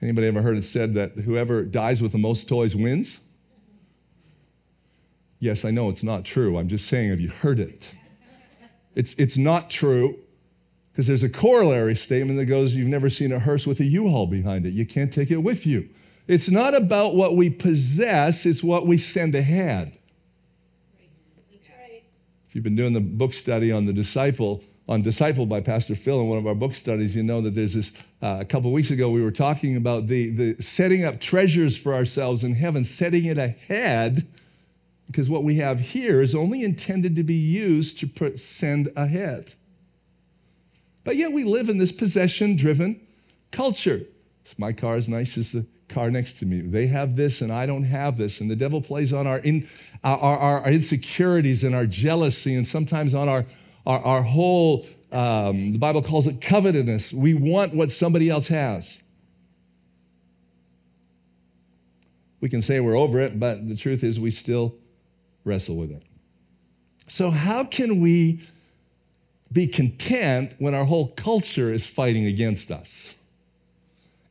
Anybody 0.00 0.28
ever 0.28 0.40
heard 0.40 0.56
it 0.56 0.64
said 0.64 0.94
that 0.94 1.14
whoever 1.14 1.64
dies 1.64 2.00
with 2.00 2.12
the 2.12 2.18
most 2.18 2.48
toys 2.48 2.76
wins? 2.76 3.18
Yes, 5.40 5.64
I 5.64 5.72
know 5.72 5.88
it's 5.88 6.04
not 6.04 6.24
true. 6.24 6.58
I'm 6.58 6.68
just 6.68 6.86
saying, 6.86 7.10
have 7.10 7.18
you 7.18 7.30
heard 7.30 7.58
it? 7.58 7.92
It's, 8.94 9.14
it's 9.14 9.36
not 9.36 9.68
true. 9.68 10.16
Because 10.96 11.08
there's 11.08 11.24
a 11.24 11.28
corollary 11.28 11.94
statement 11.94 12.38
that 12.38 12.46
goes, 12.46 12.74
You've 12.74 12.88
never 12.88 13.10
seen 13.10 13.30
a 13.32 13.38
hearse 13.38 13.66
with 13.66 13.80
a 13.80 13.84
U 13.84 14.08
haul 14.08 14.26
behind 14.26 14.64
it. 14.64 14.72
You 14.72 14.86
can't 14.86 15.12
take 15.12 15.30
it 15.30 15.36
with 15.36 15.66
you. 15.66 15.86
It's 16.26 16.48
not 16.48 16.74
about 16.74 17.14
what 17.14 17.36
we 17.36 17.50
possess, 17.50 18.46
it's 18.46 18.64
what 18.64 18.86
we 18.86 18.96
send 18.96 19.34
ahead. 19.34 19.98
If 22.48 22.54
you've 22.54 22.64
been 22.64 22.76
doing 22.76 22.94
the 22.94 23.00
book 23.02 23.34
study 23.34 23.72
on 23.72 23.84
the 23.84 23.92
disciple, 23.92 24.64
on 24.88 25.02
Disciple 25.02 25.44
by 25.44 25.60
Pastor 25.60 25.94
Phil 25.94 26.18
in 26.22 26.28
one 26.28 26.38
of 26.38 26.46
our 26.46 26.54
book 26.54 26.74
studies, 26.74 27.14
you 27.14 27.22
know 27.22 27.42
that 27.42 27.54
there's 27.54 27.74
this, 27.74 27.92
uh, 28.22 28.38
a 28.40 28.44
couple 28.46 28.72
weeks 28.72 28.90
ago, 28.90 29.10
we 29.10 29.20
were 29.20 29.30
talking 29.30 29.76
about 29.76 30.06
the, 30.06 30.30
the 30.30 30.62
setting 30.62 31.04
up 31.04 31.20
treasures 31.20 31.76
for 31.76 31.92
ourselves 31.92 32.42
in 32.42 32.54
heaven, 32.54 32.82
setting 32.84 33.26
it 33.26 33.36
ahead, 33.36 34.26
because 35.08 35.28
what 35.28 35.42
we 35.42 35.56
have 35.56 35.78
here 35.78 36.22
is 36.22 36.34
only 36.34 36.64
intended 36.64 37.14
to 37.16 37.22
be 37.22 37.34
used 37.34 37.98
to 37.98 38.36
send 38.38 38.88
ahead. 38.96 39.52
But 41.06 41.14
yet 41.14 41.30
we 41.30 41.44
live 41.44 41.68
in 41.68 41.78
this 41.78 41.92
possession 41.92 42.56
driven 42.56 43.00
culture. 43.52 44.02
My 44.58 44.72
car 44.72 44.96
is 44.96 45.08
nice 45.08 45.38
as 45.38 45.52
the 45.52 45.64
car 45.86 46.10
next 46.10 46.32
to 46.40 46.46
me. 46.46 46.62
They 46.62 46.88
have 46.88 47.14
this 47.14 47.42
and 47.42 47.52
I 47.52 47.64
don't 47.64 47.84
have 47.84 48.18
this. 48.18 48.40
And 48.40 48.50
the 48.50 48.56
devil 48.56 48.82
plays 48.82 49.12
on 49.12 49.24
our, 49.24 49.38
in, 49.38 49.68
our, 50.02 50.18
our, 50.18 50.38
our 50.62 50.68
insecurities 50.68 51.62
and 51.62 51.76
our 51.76 51.86
jealousy 51.86 52.56
and 52.56 52.66
sometimes 52.66 53.14
on 53.14 53.28
our, 53.28 53.46
our, 53.86 54.00
our 54.00 54.22
whole, 54.22 54.84
um, 55.12 55.70
the 55.70 55.78
Bible 55.78 56.02
calls 56.02 56.26
it 56.26 56.40
covetousness. 56.40 57.12
We 57.12 57.34
want 57.34 57.72
what 57.72 57.92
somebody 57.92 58.28
else 58.28 58.48
has. 58.48 59.00
We 62.40 62.48
can 62.48 62.60
say 62.60 62.80
we're 62.80 62.98
over 62.98 63.20
it, 63.20 63.38
but 63.38 63.68
the 63.68 63.76
truth 63.76 64.02
is 64.02 64.18
we 64.18 64.32
still 64.32 64.74
wrestle 65.44 65.76
with 65.76 65.92
it. 65.92 66.02
So, 67.06 67.30
how 67.30 67.62
can 67.62 68.00
we 68.00 68.40
be 69.52 69.66
content 69.66 70.54
when 70.58 70.74
our 70.74 70.84
whole 70.84 71.08
culture 71.08 71.72
is 71.72 71.86
fighting 71.86 72.26
against 72.26 72.70
us. 72.70 73.14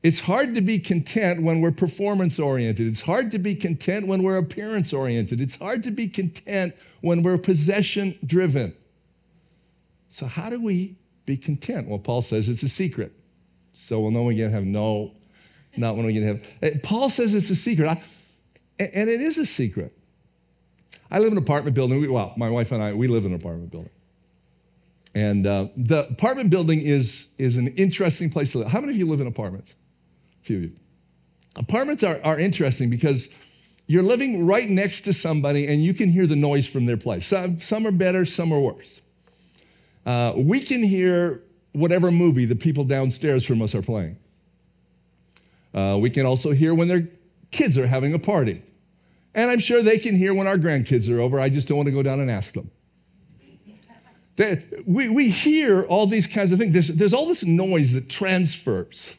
It's 0.04 0.20
hard 0.20 0.54
to 0.54 0.62
be 0.62 0.78
content 0.78 1.42
when 1.42 1.62
we're 1.62 1.72
performance 1.72 2.38
oriented. 2.38 2.88
It's 2.88 3.02
hard 3.02 3.32
to 3.32 3.40
be 3.40 3.56
content 3.56 4.06
when 4.06 4.22
we're 4.22 4.38
appearance 4.38 4.94
oriented. 4.94 5.42
It's 5.42 5.56
hard 5.56 5.82
to 5.84 5.92
be 5.92 6.08
content 6.08 6.76
when 7.02 7.24
we're 7.24 7.40
possession 7.40 8.18
driven. 8.26 8.76
So, 10.10 10.28
how 10.28 10.50
do 10.50 10.62
we 10.62 10.96
be 11.26 11.36
content? 11.38 11.88
Well, 11.88 11.98
Paul 11.98 12.22
says 12.22 12.50
it's 12.50 12.64
a 12.64 12.68
secret. 12.68 13.12
So 13.76 14.00
we'll 14.00 14.12
know 14.12 14.24
we 14.24 14.36
can 14.36 14.52
have 14.52 14.64
no, 14.64 15.12
not 15.76 15.98
when 15.98 16.06
we 16.06 16.14
can 16.14 16.26
have. 16.26 16.48
Eh, 16.62 16.78
Paul 16.82 17.10
says 17.10 17.34
it's 17.34 17.50
a 17.50 17.56
secret. 17.56 17.90
I, 17.90 18.02
and 18.80 19.10
it 19.10 19.22
is 19.22 19.38
a 19.38 19.46
secret. 19.46 19.92
I 21.12 21.20
live 21.20 21.32
in 21.32 21.38
an 21.38 21.44
apartment 21.44 21.76
building. 21.76 22.12
Well, 22.12 22.34
my 22.38 22.50
wife 22.50 22.72
and 22.72 22.82
I, 22.82 22.94
we 22.94 23.08
live 23.08 23.26
in 23.26 23.34
an 23.34 23.40
apartment 23.40 23.72
building. 23.72 23.92
And 25.16 25.48
uh, 25.48 25.70
the 25.78 26.08
apartment 26.10 26.50
building 26.50 26.82
is, 26.82 27.30
is 27.38 27.56
an 27.56 27.70
interesting 27.70 28.30
place 28.30 28.52
to 28.52 28.60
live. 28.60 28.68
How 28.68 28.82
many 28.82 28.92
of 28.92 28.98
you 28.98 29.06
live 29.06 29.22
in 29.22 29.28
apartments? 29.28 29.76
A 30.42 30.46
few 30.46 30.58
of 30.58 30.64
you. 30.64 30.74
Apartments 31.56 32.04
are, 32.04 32.20
are 32.26 32.38
interesting 32.38 32.90
because 32.90 33.30
you're 33.88 34.04
living 34.04 34.46
right 34.46 34.70
next 34.70 35.02
to 35.02 35.14
somebody 35.14 35.68
and 35.68 35.82
you 35.82 35.94
can 35.94 36.10
hear 36.10 36.28
the 36.28 36.36
noise 36.36 36.68
from 36.68 36.86
their 36.86 36.98
place. 36.98 37.26
Some, 37.26 37.58
some 37.60 37.88
are 37.88 37.92
better, 37.92 38.26
some 38.26 38.52
are 38.52 38.60
worse. 38.60 39.02
Uh, 40.06 40.34
we 40.36 40.60
can 40.60 40.84
hear 40.84 41.44
whatever 41.72 42.12
movie 42.12 42.44
the 42.44 42.56
people 42.56 42.84
downstairs 42.84 43.46
from 43.46 43.62
us 43.62 43.74
are 43.74 43.82
playing. 43.82 44.18
Uh, 45.74 45.98
we 46.02 46.10
can 46.10 46.26
also 46.26 46.52
hear 46.52 46.76
when 46.76 46.90
their 46.90 47.08
kids 47.52 47.78
are 47.78 47.88
having 47.88 48.14
a 48.14 48.20
party. 48.20 48.62
And 49.34 49.50
I'm 49.50 49.60
sure 49.60 49.82
they 49.82 49.98
can 49.98 50.16
hear 50.16 50.34
when 50.34 50.48
our 50.48 50.58
grandkids 50.58 51.10
are 51.14 51.22
over. 51.22 51.40
I 51.40 51.48
just 51.48 51.70
don't 51.70 51.78
want 51.78 51.88
to 51.88 51.94
go 51.94 52.04
down 52.04 52.20
and 52.20 52.30
ask 52.30 52.54
them 52.54 52.70
we, 54.86 55.10
we 55.10 55.30
hear 55.30 55.84
all 55.84 56.08
these 56.08 56.28
kinds 56.28 56.52
of 56.52 56.60
things. 56.60 56.74
There's, 56.74 56.88
there's 56.90 57.14
all 57.14 57.26
this 57.26 57.44
noise 57.44 57.94
that 57.94 58.10
transfers 58.10 59.16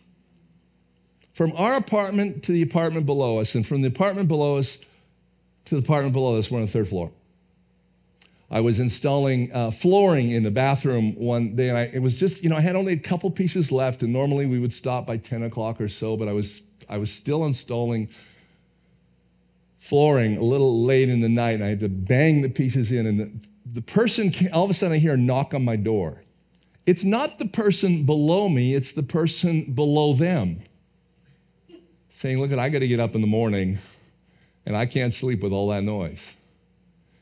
from 1.32 1.52
our 1.56 1.76
apartment 1.76 2.42
to 2.44 2.52
the 2.52 2.62
apartment 2.62 3.06
below 3.06 3.38
us, 3.38 3.54
and 3.54 3.66
from 3.66 3.82
the 3.82 3.88
apartment 3.88 4.28
below 4.28 4.56
us 4.56 4.78
to 5.66 5.74
the 5.74 5.82
apartment 5.82 6.12
below 6.12 6.38
us. 6.38 6.50
We're 6.50 6.58
on 6.58 6.66
the 6.66 6.70
third 6.70 6.88
floor. 6.88 7.10
I 8.50 8.60
was 8.60 8.78
installing 8.78 9.52
uh, 9.52 9.70
flooring 9.70 10.30
in 10.30 10.42
the 10.42 10.50
bathroom 10.50 11.14
one 11.16 11.56
day, 11.56 11.68
and 11.68 11.76
I, 11.76 11.90
it 11.92 12.00
was 12.00 12.16
just, 12.16 12.44
you 12.44 12.48
know, 12.48 12.56
I 12.56 12.60
had 12.60 12.76
only 12.76 12.92
a 12.92 12.98
couple 12.98 13.30
pieces 13.30 13.72
left, 13.72 14.02
and 14.02 14.12
normally 14.12 14.46
we 14.46 14.58
would 14.58 14.72
stop 14.72 15.06
by 15.06 15.16
10 15.16 15.42
o'clock 15.42 15.80
or 15.80 15.88
so, 15.88 16.16
but 16.16 16.28
I 16.28 16.32
was, 16.32 16.62
I 16.88 16.96
was 16.98 17.12
still 17.12 17.44
installing 17.44 18.08
flooring 19.78 20.36
a 20.36 20.42
little 20.42 20.82
late 20.82 21.08
in 21.08 21.20
the 21.20 21.28
night, 21.28 21.52
and 21.52 21.64
I 21.64 21.68
had 21.68 21.80
to 21.80 21.88
bang 21.88 22.42
the 22.42 22.48
pieces 22.48 22.92
in, 22.92 23.06
and 23.06 23.20
the, 23.20 23.30
the 23.72 23.82
person, 23.82 24.32
all 24.52 24.64
of 24.64 24.70
a 24.70 24.74
sudden 24.74 24.94
I 24.94 24.98
hear 24.98 25.14
a 25.14 25.18
knock 25.18 25.54
on 25.54 25.64
my 25.64 25.76
door. 25.76 26.22
It's 26.86 27.04
not 27.04 27.38
the 27.38 27.46
person 27.46 28.04
below 28.04 28.48
me, 28.48 28.74
it's 28.74 28.92
the 28.92 29.02
person 29.02 29.72
below 29.72 30.12
them. 30.14 30.60
Saying, 32.08 32.40
Look, 32.40 32.52
I 32.52 32.68
got 32.68 32.78
to 32.78 32.88
get 32.88 33.00
up 33.00 33.14
in 33.14 33.20
the 33.20 33.26
morning 33.26 33.78
and 34.64 34.76
I 34.76 34.86
can't 34.86 35.12
sleep 35.12 35.42
with 35.42 35.52
all 35.52 35.68
that 35.68 35.82
noise. 35.82 36.34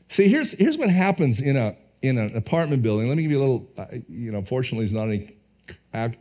See, 0.07 0.27
here's, 0.27 0.51
here's 0.51 0.77
what 0.77 0.89
happens 0.89 1.41
in, 1.41 1.57
a, 1.57 1.75
in 2.01 2.17
an 2.17 2.35
apartment 2.37 2.83
building. 2.83 3.07
Let 3.07 3.17
me 3.17 3.23
give 3.23 3.31
you 3.31 3.39
a 3.39 3.45
little, 3.45 3.69
uh, 3.77 3.85
you 4.07 4.31
know, 4.31 4.43
fortunately, 4.43 4.85
there's 4.85 4.93
not 4.93 5.07
any 5.07 5.35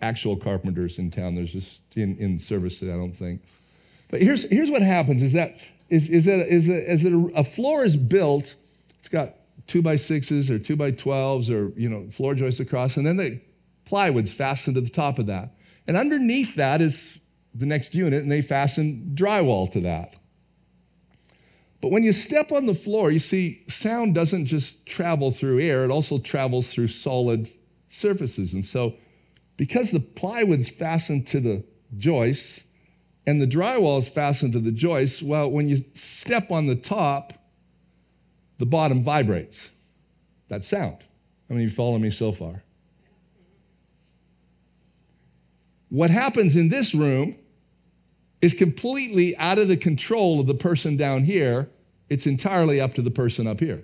actual 0.00 0.36
carpenters 0.36 0.98
in 0.98 1.10
town. 1.10 1.34
There's 1.34 1.52
just 1.52 1.82
in, 1.96 2.16
in 2.16 2.38
service 2.38 2.78
today, 2.78 2.92
I 2.92 2.96
don't 2.96 3.12
think. 3.12 3.42
But 4.08 4.22
here's, 4.22 4.48
here's 4.48 4.70
what 4.70 4.82
happens 4.82 5.22
is 5.22 5.34
that, 5.34 5.58
is, 5.90 6.08
is 6.08 6.24
that, 6.24 6.48
is 6.48 6.66
that, 6.66 6.90
is 6.90 7.02
that 7.02 7.12
a, 7.12 7.40
a 7.40 7.44
floor 7.44 7.84
is 7.84 7.96
built, 7.96 8.54
it's 8.98 9.08
got 9.08 9.34
two 9.66 9.82
by 9.82 9.96
sixes 9.96 10.50
or 10.50 10.58
two 10.58 10.76
by 10.76 10.90
12s 10.90 11.50
or, 11.50 11.72
you 11.78 11.88
know, 11.88 12.08
floor 12.10 12.34
joists 12.34 12.60
across. 12.60 12.96
And 12.96 13.06
then 13.06 13.16
the 13.16 13.40
plywood's 13.84 14.32
fastened 14.32 14.74
to 14.76 14.80
the 14.80 14.90
top 14.90 15.18
of 15.18 15.26
that. 15.26 15.54
And 15.86 15.96
underneath 15.96 16.54
that 16.56 16.80
is 16.80 17.20
the 17.54 17.66
next 17.66 17.94
unit, 17.94 18.22
and 18.22 18.30
they 18.30 18.42
fasten 18.42 19.12
drywall 19.14 19.70
to 19.72 19.80
that. 19.80 20.16
But 21.80 21.90
when 21.90 22.02
you 22.02 22.12
step 22.12 22.50
on 22.50 22.66
the 22.66 22.74
floor, 22.74 23.10
you 23.10 23.18
see 23.18 23.62
sound 23.68 24.14
doesn't 24.14 24.46
just 24.46 24.86
travel 24.86 25.30
through 25.30 25.60
air, 25.60 25.84
it 25.84 25.90
also 25.90 26.18
travels 26.18 26.72
through 26.72 26.88
solid 26.88 27.48
surfaces. 27.88 28.54
And 28.54 28.64
so, 28.64 28.94
because 29.56 29.90
the 29.90 30.00
plywood's 30.00 30.68
fastened 30.68 31.26
to 31.28 31.40
the 31.40 31.62
joists 31.98 32.64
and 33.26 33.40
the 33.40 33.46
drywall 33.46 33.98
is 33.98 34.08
fastened 34.08 34.52
to 34.54 34.60
the 34.60 34.72
joists, 34.72 35.22
well, 35.22 35.50
when 35.50 35.68
you 35.68 35.76
step 35.92 36.50
on 36.50 36.66
the 36.66 36.74
top, 36.74 37.34
the 38.58 38.66
bottom 38.66 39.02
vibrates. 39.02 39.72
That 40.48 40.64
sound. 40.64 40.98
How 41.48 41.54
many 41.54 41.64
of 41.64 41.70
you 41.70 41.76
follow 41.76 41.98
me 41.98 42.10
so 42.10 42.32
far? 42.32 42.62
What 45.88 46.10
happens 46.10 46.56
in 46.56 46.68
this 46.68 46.94
room 46.94 47.36
is 48.40 48.52
completely 48.52 49.36
out 49.38 49.58
of 49.58 49.68
the 49.68 49.76
control 49.76 50.40
of 50.40 50.46
the 50.46 50.54
person 50.54 50.96
down 50.96 51.22
here. 51.22 51.70
It's 52.10 52.26
entirely 52.26 52.80
up 52.80 52.92
to 52.94 53.02
the 53.02 53.10
person 53.10 53.46
up 53.46 53.58
here. 53.58 53.82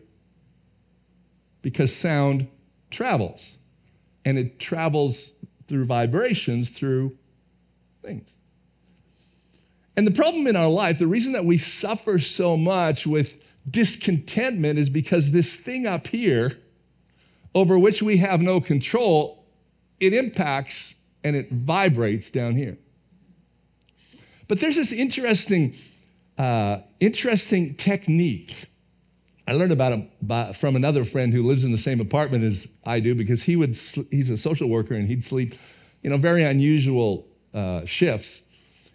Because 1.62 1.94
sound 1.94 2.46
travels, 2.90 3.56
and 4.24 4.38
it 4.38 4.58
travels 4.58 5.32
through 5.66 5.86
vibrations, 5.86 6.70
through 6.70 7.16
things. 8.02 8.36
And 9.96 10.06
the 10.06 10.10
problem 10.10 10.46
in 10.46 10.56
our 10.56 10.68
life, 10.68 10.98
the 10.98 11.06
reason 11.06 11.32
that 11.32 11.44
we 11.44 11.56
suffer 11.56 12.18
so 12.18 12.56
much 12.56 13.06
with 13.06 13.36
discontentment 13.68 14.78
is 14.78 14.88
because 14.88 15.30
this 15.30 15.56
thing 15.56 15.86
up 15.86 16.06
here, 16.06 16.58
over 17.54 17.78
which 17.78 18.02
we 18.02 18.16
have 18.16 18.40
no 18.40 18.60
control, 18.60 19.44
it 19.98 20.14
impacts 20.14 20.96
and 21.24 21.36
it 21.36 21.50
vibrates 21.50 22.30
down 22.30 22.54
here. 22.54 22.76
But 24.48 24.60
there's 24.60 24.76
this 24.76 24.92
interesting, 24.92 25.74
uh, 26.38 26.78
interesting 26.98 27.74
technique. 27.74 28.54
I 29.46 29.52
learned 29.52 29.72
about 29.72 29.92
it 29.92 30.26
by, 30.26 30.52
from 30.52 30.76
another 30.76 31.04
friend 31.04 31.32
who 31.32 31.42
lives 31.42 31.64
in 31.64 31.70
the 31.70 31.78
same 31.78 32.00
apartment 32.00 32.44
as 32.44 32.68
I 32.84 33.00
do 33.00 33.14
because 33.14 33.42
he 33.42 33.56
would 33.56 33.76
he's 34.10 34.30
a 34.30 34.36
social 34.36 34.68
worker 34.68 34.94
and 34.94 35.06
he'd 35.06 35.24
sleep, 35.24 35.54
you 36.02 36.10
know, 36.10 36.16
very 36.16 36.44
unusual 36.44 37.26
uh, 37.52 37.84
shifts. 37.84 38.42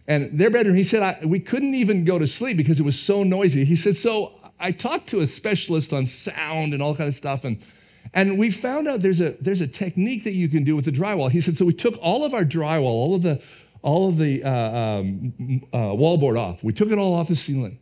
And 0.08 0.38
their 0.38 0.50
bedroom, 0.50 0.76
he 0.76 0.84
said, 0.84 1.02
I, 1.02 1.26
we 1.26 1.40
couldn't 1.40 1.74
even 1.74 2.06
go 2.06 2.20
to 2.20 2.28
sleep 2.28 2.58
because 2.58 2.80
it 2.80 2.84
was 2.84 3.00
so 3.00 3.24
noisy. 3.24 3.66
He 3.66 3.76
said, 3.76 3.98
so 3.98 4.34
I 4.60 4.72
talked 4.72 5.08
to 5.08 5.20
a 5.20 5.28
specialist 5.28 5.94
on 5.94 6.06
sound 6.06 6.74
and 6.74 6.82
all 6.82 6.96
kind 6.96 7.08
of 7.08 7.16
stuff, 7.16 7.44
and 7.44 7.66
and 8.14 8.38
we 8.38 8.52
found 8.52 8.88
out 8.88 9.02
there's 9.02 9.22
a 9.22 9.32
there's 9.42 9.62
a 9.62 9.68
technique 9.68 10.24
that 10.24 10.34
you 10.34 10.48
can 10.48 10.64
do 10.64 10.76
with 10.76 10.86
the 10.86 10.92
drywall. 10.92 11.30
He 11.30 11.42
said, 11.42 11.58
so 11.58 11.66
we 11.66 11.74
took 11.74 11.96
all 12.02 12.24
of 12.24 12.34
our 12.34 12.46
drywall, 12.46 12.84
all 12.84 13.16
of 13.16 13.22
the 13.22 13.42
all 13.82 14.10
of 14.10 14.18
the 14.18 14.44
uh, 14.44 14.50
um, 14.50 15.34
uh, 15.74 15.78
wallboard 15.78 16.40
off. 16.40 16.64
We 16.64 16.74
took 16.74 16.92
it 16.92 16.98
all 16.98 17.14
off 17.14 17.28
the 17.28 17.36
ceiling, 17.36 17.78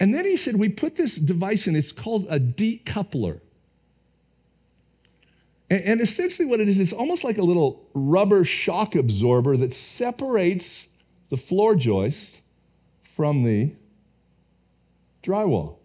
and 0.00 0.14
then 0.14 0.24
he 0.24 0.36
said 0.36 0.56
we 0.56 0.68
put 0.68 0.96
this 0.96 1.16
device 1.16 1.66
in. 1.66 1.76
It's 1.76 1.92
called 1.92 2.26
a 2.30 2.40
decoupler. 2.40 3.40
And, 5.70 5.82
and 5.84 6.00
essentially, 6.00 6.46
what 6.46 6.60
it 6.60 6.68
is, 6.68 6.80
it's 6.80 6.92
almost 6.92 7.22
like 7.22 7.38
a 7.38 7.42
little 7.42 7.86
rubber 7.94 8.44
shock 8.44 8.94
absorber 8.94 9.56
that 9.58 9.74
separates 9.74 10.88
the 11.28 11.36
floor 11.36 11.74
joist 11.74 12.40
from 13.00 13.42
the 13.42 13.72
drywall. 15.22 15.76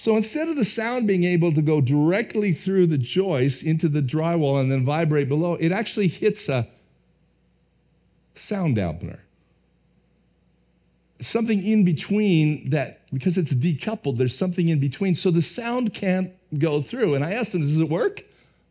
So 0.00 0.16
instead 0.16 0.48
of 0.48 0.56
the 0.56 0.64
sound 0.64 1.06
being 1.06 1.24
able 1.24 1.52
to 1.52 1.60
go 1.60 1.82
directly 1.82 2.54
through 2.54 2.86
the 2.86 2.96
joist 2.96 3.64
into 3.64 3.86
the 3.86 4.00
drywall 4.00 4.58
and 4.58 4.72
then 4.72 4.82
vibrate 4.82 5.28
below, 5.28 5.56
it 5.56 5.72
actually 5.72 6.08
hits 6.08 6.48
a 6.48 6.66
sound 8.34 8.78
dampener. 8.78 9.18
Something 11.20 11.62
in 11.66 11.84
between 11.84 12.70
that, 12.70 13.02
because 13.12 13.36
it's 13.36 13.54
decoupled, 13.54 14.16
there's 14.16 14.34
something 14.34 14.68
in 14.68 14.80
between. 14.80 15.14
So 15.14 15.30
the 15.30 15.42
sound 15.42 15.92
can't 15.92 16.32
go 16.56 16.80
through. 16.80 17.14
And 17.14 17.22
I 17.22 17.32
asked 17.32 17.54
him, 17.54 17.60
Does 17.60 17.78
it 17.78 17.90
work? 17.90 18.22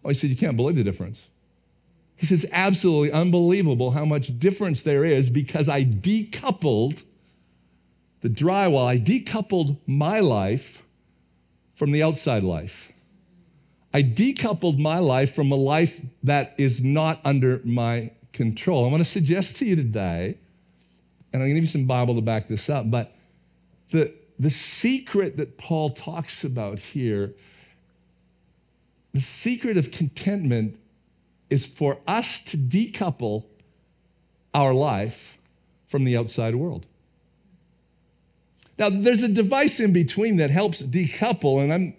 Oh, 0.04 0.10
he 0.10 0.16
said, 0.16 0.32
You 0.32 0.36
can't 0.36 0.58
believe 0.58 0.78
the 0.78 0.84
difference. 0.84 1.30
He 2.16 2.26
says, 2.26 2.44
absolutely 2.54 3.12
unbelievable 3.12 3.92
how 3.92 4.04
much 4.04 4.40
difference 4.40 4.82
there 4.82 5.06
is 5.06 5.30
because 5.30 5.70
I 5.70 5.86
decoupled 5.86 7.04
the 8.22 8.30
drywall, 8.30 8.88
I 8.88 8.98
decoupled 8.98 9.78
my 9.86 10.22
life 10.22 10.84
from 11.80 11.94
the 11.94 12.04
outside 12.04 12.44
life. 12.44 12.92
I 13.94 14.04
decoupled 14.04 14.78
my 14.78 15.00
life 15.00 15.34
from 15.34 15.54
a 15.54 15.56
life 15.56 16.02
that 16.24 16.54
is 16.58 16.84
not 16.84 17.22
under 17.24 17.62
my 17.64 18.12
control. 18.34 18.86
I 18.86 18.90
want 18.90 19.00
to 19.00 19.10
suggest 19.10 19.56
to 19.58 19.66
you 19.66 19.78
today, 19.78 20.38
and 21.32 21.42
I'm 21.42 21.48
going 21.48 21.52
to 21.52 21.56
give 21.56 21.64
you 21.64 21.70
some 21.70 21.86
Bible 21.86 22.16
to 22.16 22.22
back 22.22 22.48
this 22.48 22.70
up, 22.70 22.92
but 22.92 23.16
the, 23.92 24.14
the 24.40 24.50
secret 24.50 25.38
that 25.38 25.58
Paul 25.58 25.92
talks 25.92 26.44
about 26.44 26.80
here, 26.80 27.34
the 29.14 29.22
secret 29.22 29.78
of 29.78 29.90
contentment 29.90 30.78
is 31.50 31.66
for 31.66 31.98
us 32.08 32.42
to 32.42 32.58
decouple 32.58 33.46
our 34.54 34.74
life 34.74 35.38
from 35.88 36.04
the 36.04 36.18
outside 36.18 36.56
world. 36.56 36.88
Now, 38.80 38.90
there's 38.90 39.24
a 39.24 39.30
device 39.30 39.82
in 39.82 39.92
between 39.92 40.38
that 40.38 40.50
helps 40.50 40.82
decouple, 40.82 41.62
and 41.62 41.74
I'm 41.74 41.94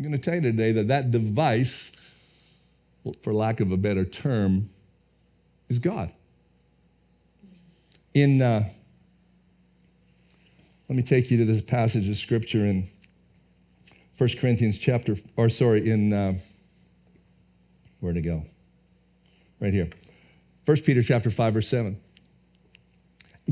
going 0.00 0.10
to 0.10 0.18
tell 0.18 0.34
you 0.34 0.40
today 0.40 0.72
that 0.72 0.88
that 0.88 1.12
device, 1.12 1.92
for 3.22 3.32
lack 3.32 3.60
of 3.60 3.70
a 3.70 3.76
better 3.76 4.04
term, 4.04 4.68
is 5.68 5.78
God. 5.78 6.10
In, 8.14 8.42
uh, 8.42 8.68
let 10.88 10.96
me 10.96 11.02
take 11.04 11.30
you 11.30 11.38
to 11.38 11.44
this 11.44 11.62
passage 11.62 12.08
of 12.08 12.16
scripture 12.16 12.66
in 12.66 12.84
1 14.18 14.30
Corinthians 14.40 14.76
chapter, 14.76 15.16
or 15.36 15.48
sorry, 15.48 15.88
in 15.88 16.12
uh, 16.12 16.34
where 18.00 18.12
to 18.12 18.20
go? 18.20 18.42
Right 19.60 19.72
here. 19.72 19.88
1 20.64 20.76
Peter 20.78 21.02
chapter 21.02 21.30
5, 21.30 21.54
verse 21.54 21.68
7. 21.68 21.96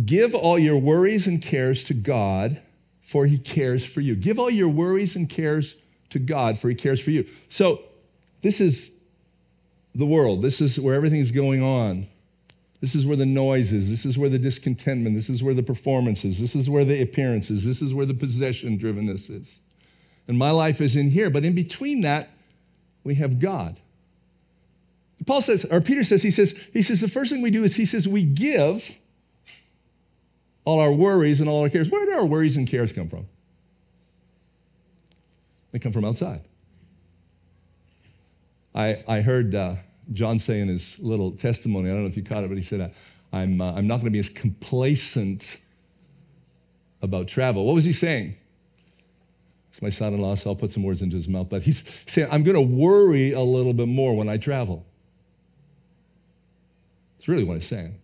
Give 0.06 0.34
all 0.34 0.58
your 0.58 0.78
worries 0.78 1.26
and 1.26 1.42
cares 1.42 1.84
to 1.84 1.94
God, 1.94 2.60
for 3.02 3.26
he 3.26 3.38
cares 3.38 3.84
for 3.84 4.00
you. 4.00 4.16
Give 4.16 4.38
all 4.38 4.50
your 4.50 4.68
worries 4.68 5.16
and 5.16 5.28
cares 5.28 5.76
to 6.10 6.18
God, 6.18 6.58
for 6.58 6.68
he 6.68 6.74
cares 6.74 7.00
for 7.00 7.10
you. 7.10 7.26
So, 7.48 7.82
this 8.40 8.60
is 8.60 8.92
the 9.94 10.06
world. 10.06 10.42
This 10.42 10.60
is 10.60 10.80
where 10.80 10.94
everything 10.94 11.20
is 11.20 11.30
going 11.30 11.62
on. 11.62 12.06
This 12.80 12.94
is 12.94 13.06
where 13.06 13.16
the 13.16 13.26
noise 13.26 13.72
is. 13.72 13.88
This 13.88 14.04
is 14.04 14.18
where 14.18 14.28
the 14.28 14.38
discontentment. 14.38 15.14
This 15.14 15.30
is 15.30 15.42
where 15.42 15.54
the 15.54 15.62
performance 15.62 16.24
is. 16.24 16.40
This 16.40 16.56
is 16.56 16.68
where 16.68 16.84
the 16.84 17.02
appearance 17.02 17.50
is. 17.50 17.64
This 17.64 17.80
is 17.80 17.94
where 17.94 18.06
the 18.06 18.14
possession 18.14 18.76
drivenness 18.78 19.30
is. 19.30 19.60
And 20.26 20.36
my 20.36 20.50
life 20.50 20.80
is 20.80 20.96
in 20.96 21.08
here. 21.08 21.30
But 21.30 21.44
in 21.44 21.54
between 21.54 22.00
that, 22.00 22.30
we 23.04 23.14
have 23.14 23.38
God. 23.38 23.78
Paul 25.26 25.40
says, 25.40 25.64
or 25.66 25.80
Peter 25.80 26.02
says, 26.02 26.22
he 26.22 26.30
says, 26.30 26.58
he 26.72 26.82
says, 26.82 27.00
the 27.00 27.08
first 27.08 27.30
thing 27.30 27.42
we 27.42 27.50
do 27.50 27.62
is 27.62 27.76
he 27.76 27.86
says, 27.86 28.08
we 28.08 28.24
give 28.24 28.98
all 30.64 30.80
our 30.80 30.92
worries 30.92 31.40
and 31.40 31.48
all 31.48 31.62
our 31.62 31.68
cares. 31.68 31.90
Where 31.90 32.04
do 32.06 32.12
our 32.12 32.26
worries 32.26 32.56
and 32.56 32.66
cares 32.66 32.92
come 32.92 33.08
from? 33.08 33.26
They 35.72 35.78
come 35.78 35.92
from 35.92 36.04
outside. 36.04 36.42
I, 38.74 39.02
I 39.08 39.20
heard 39.20 39.54
uh, 39.54 39.74
John 40.12 40.38
say 40.38 40.60
in 40.60 40.68
his 40.68 40.98
little 40.98 41.32
testimony, 41.32 41.90
I 41.90 41.92
don't 41.92 42.02
know 42.02 42.08
if 42.08 42.16
you 42.16 42.22
caught 42.22 42.44
it, 42.44 42.48
but 42.48 42.56
he 42.56 42.62
said, 42.62 42.94
I'm, 43.32 43.60
uh, 43.60 43.72
I'm 43.74 43.86
not 43.86 43.96
going 43.96 44.06
to 44.06 44.10
be 44.10 44.18
as 44.18 44.28
complacent 44.28 45.60
about 47.00 47.26
travel. 47.26 47.64
What 47.64 47.74
was 47.74 47.84
he 47.84 47.92
saying? 47.92 48.34
It's 49.70 49.80
my 49.80 49.88
son 49.88 50.12
in 50.12 50.20
law, 50.20 50.34
so 50.34 50.50
I'll 50.50 50.56
put 50.56 50.70
some 50.70 50.82
words 50.82 51.00
into 51.00 51.16
his 51.16 51.28
mouth. 51.28 51.48
But 51.48 51.62
he's 51.62 51.90
saying, 52.06 52.28
I'm 52.30 52.42
going 52.42 52.56
to 52.56 52.60
worry 52.60 53.32
a 53.32 53.40
little 53.40 53.72
bit 53.72 53.88
more 53.88 54.14
when 54.14 54.28
I 54.28 54.36
travel. 54.36 54.84
It's 57.16 57.26
really 57.26 57.44
what 57.44 57.54
he's 57.54 57.66
saying. 57.66 57.94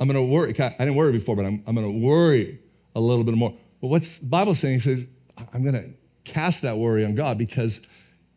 I'm 0.00 0.08
going 0.08 0.16
to 0.16 0.32
worry. 0.32 0.50
I 0.58 0.70
didn't 0.78 0.94
worry 0.94 1.12
before, 1.12 1.36
but 1.36 1.44
I'm, 1.44 1.62
I'm 1.66 1.74
going 1.74 1.86
to 1.86 2.06
worry 2.06 2.58
a 2.94 3.00
little 3.00 3.24
bit 3.24 3.34
more. 3.34 3.54
But 3.80 3.88
what's 3.88 4.18
the 4.18 4.26
Bible 4.26 4.54
saying? 4.54 4.74
He 4.74 4.80
says, 4.80 5.06
I'm 5.52 5.62
going 5.62 5.74
to 5.74 5.90
cast 6.24 6.62
that 6.62 6.76
worry 6.76 7.04
on 7.04 7.14
God 7.14 7.38
because 7.38 7.80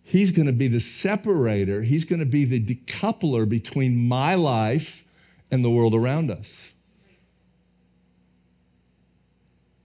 He's 0.04 0.32
going 0.32 0.47
to 0.47 0.54
be 0.54 0.67
the 0.67 0.80
separator. 0.80 1.82
He's 1.82 2.06
going 2.06 2.19
to 2.19 2.26
be 2.26 2.45
the 2.45 2.60
decoupler 2.60 3.47
between 3.47 4.08
my 4.08 4.36
life 4.36 5.06
and 5.52 5.63
the 5.63 5.69
world 5.69 5.93
around 5.93 6.32
us. 6.32 6.71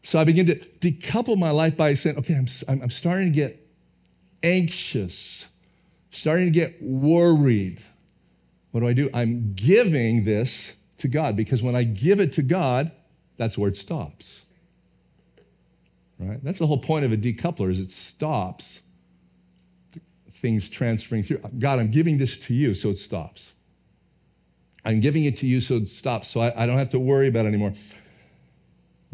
So 0.02 0.18
I 0.18 0.24
begin 0.24 0.46
to 0.46 0.54
decouple 0.54 1.36
my 1.36 1.50
life 1.50 1.76
by 1.76 1.94
saying, 1.94 2.16
okay, 2.18 2.34
I'm, 2.34 2.46
I'm 2.68 2.90
starting 2.90 3.32
to 3.32 3.34
get 3.34 3.68
anxious, 4.42 5.50
starting 6.10 6.46
to 6.46 6.50
get 6.52 6.80
worried. 6.80 7.82
What 8.70 8.80
do 8.80 8.86
I 8.86 8.92
do? 8.92 9.10
I'm 9.12 9.52
giving 9.54 10.22
this 10.24 10.76
to 10.98 11.08
God 11.08 11.36
because 11.36 11.62
when 11.62 11.76
I 11.76 11.84
give 11.84 12.20
it 12.20 12.32
to 12.34 12.42
God, 12.42 12.92
that's 13.36 13.58
where 13.58 13.68
it 13.68 13.76
stops. 13.76 14.46
Right? 16.18 16.42
That's 16.42 16.58
the 16.58 16.66
whole 16.66 16.78
point 16.78 17.04
of 17.04 17.12
a 17.12 17.16
decoupler 17.16 17.70
is 17.70 17.80
it 17.80 17.90
stops 17.90 18.82
things 20.30 20.70
transferring 20.70 21.22
through. 21.22 21.38
God, 21.58 21.78
I'm 21.78 21.90
giving 21.90 22.18
this 22.18 22.38
to 22.38 22.54
you, 22.54 22.74
so 22.74 22.90
it 22.90 22.98
stops. 22.98 23.54
I'm 24.84 25.00
giving 25.00 25.24
it 25.24 25.36
to 25.38 25.46
you, 25.46 25.60
so 25.60 25.76
it 25.76 25.88
stops. 25.88 26.28
So 26.28 26.40
I, 26.40 26.62
I 26.62 26.66
don't 26.66 26.78
have 26.78 26.90
to 26.90 26.98
worry 26.98 27.28
about 27.28 27.44
it 27.44 27.48
anymore. 27.48 27.72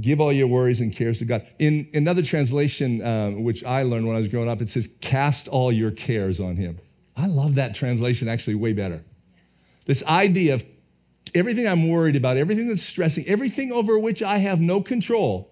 Give 0.01 0.21
all 0.21 0.33
your 0.33 0.47
worries 0.47 0.81
and 0.81 0.93
cares 0.93 1.19
to 1.21 1.25
God. 1.25 1.47
In 1.59 1.89
another 1.95 2.23
translation, 2.23 3.05
um, 3.05 3.43
which 3.45 3.65
I 3.65 3.83
learned 3.83 4.07
when 4.07 4.17
I 4.17 4.19
was 4.19 4.29
growing 4.29 4.49
up, 4.49 4.61
it 4.61 4.69
says, 4.69 4.89
Cast 5.01 5.49
all 5.49 5.73
your 5.73 5.91
cares 5.91 6.41
on 6.41 6.57
Him. 6.57 6.79
I 7.17 7.27
love 7.27 7.55
that 7.57 7.75
translation 7.75 8.29
actually 8.29 8.55
way 8.55 8.73
better. 8.73 9.03
This 9.85 10.05
idea 10.07 10.55
of 10.55 10.65
everything 11.35 11.67
I'm 11.67 11.89
worried 11.89 12.17
about, 12.17 12.37
everything 12.37 12.69
that's 12.69 12.83
stressing, 12.83 13.27
everything 13.27 13.73
over 13.73 13.99
which 13.99 14.23
I 14.23 14.39
have 14.39 14.61
no 14.61 14.81
control. 14.81 15.51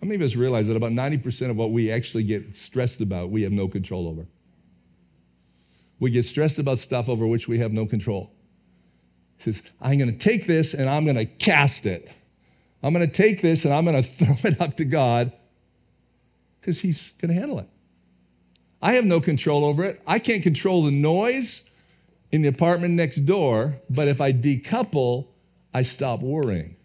How 0.00 0.08
many 0.08 0.16
of 0.16 0.22
us 0.22 0.34
realize 0.34 0.66
that 0.66 0.76
about 0.76 0.92
90% 0.92 1.50
of 1.50 1.56
what 1.56 1.70
we 1.70 1.92
actually 1.92 2.24
get 2.24 2.54
stressed 2.54 3.00
about, 3.00 3.30
we 3.30 3.42
have 3.42 3.52
no 3.52 3.68
control 3.68 4.08
over? 4.08 4.26
We 6.00 6.10
get 6.10 6.26
stressed 6.26 6.58
about 6.58 6.80
stuff 6.80 7.08
over 7.08 7.26
which 7.26 7.46
we 7.46 7.58
have 7.58 7.72
no 7.72 7.86
control. 7.86 8.32
He 9.36 9.44
says, 9.44 9.62
I'm 9.80 9.98
going 9.98 10.10
to 10.10 10.18
take 10.18 10.46
this 10.46 10.74
and 10.74 10.90
I'm 10.90 11.04
going 11.04 11.16
to 11.16 11.24
cast 11.26 11.86
it. 11.86 12.12
I'm 12.82 12.92
going 12.92 13.06
to 13.06 13.12
take 13.12 13.40
this 13.40 13.64
and 13.64 13.72
I'm 13.72 13.84
going 13.84 14.02
to 14.02 14.08
throw 14.08 14.50
it 14.50 14.60
up 14.60 14.76
to 14.78 14.84
God 14.84 15.32
because 16.60 16.80
He's 16.80 17.12
going 17.12 17.32
to 17.32 17.38
handle 17.38 17.60
it. 17.60 17.68
I 18.82 18.94
have 18.94 19.04
no 19.04 19.20
control 19.20 19.64
over 19.64 19.84
it. 19.84 20.02
I 20.08 20.18
can't 20.18 20.42
control 20.42 20.82
the 20.82 20.90
noise 20.90 21.70
in 22.32 22.42
the 22.42 22.48
apartment 22.48 22.94
next 22.94 23.18
door, 23.26 23.74
but 23.90 24.08
if 24.08 24.20
I 24.20 24.32
decouple, 24.32 25.28
I 25.74 25.82
stop 25.82 26.20
worrying. 26.20 26.76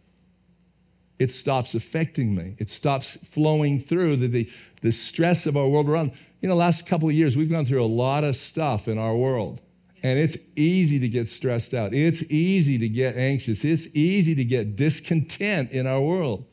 It 1.19 1.31
stops 1.31 1.73
affecting 1.73 2.35
me. 2.35 2.55
It 2.59 2.69
stops 2.69 3.17
flowing 3.27 3.79
through 3.79 4.17
the, 4.17 4.27
the, 4.27 4.49
the 4.81 4.91
stress 4.91 5.47
of 5.47 5.57
our 5.57 5.67
world 5.67 5.89
around. 5.89 6.11
You 6.41 6.49
know, 6.49 6.55
last 6.55 6.85
couple 6.85 7.09
of 7.09 7.15
years, 7.15 7.35
we've 7.35 7.49
gone 7.49 7.65
through 7.65 7.83
a 7.83 7.85
lot 7.85 8.23
of 8.23 8.35
stuff 8.35 8.87
in 8.87 8.99
our 8.99 9.15
world. 9.15 9.61
And 10.03 10.19
it's 10.19 10.37
easy 10.55 10.99
to 10.99 11.07
get 11.07 11.27
stressed 11.27 11.73
out. 11.73 11.93
It's 11.93 12.23
easy 12.29 12.77
to 12.77 12.87
get 12.87 13.17
anxious. 13.17 13.65
It's 13.65 13.87
easy 13.95 14.35
to 14.35 14.45
get 14.45 14.75
discontent 14.75 15.71
in 15.71 15.87
our 15.87 15.99
world. 15.99 16.45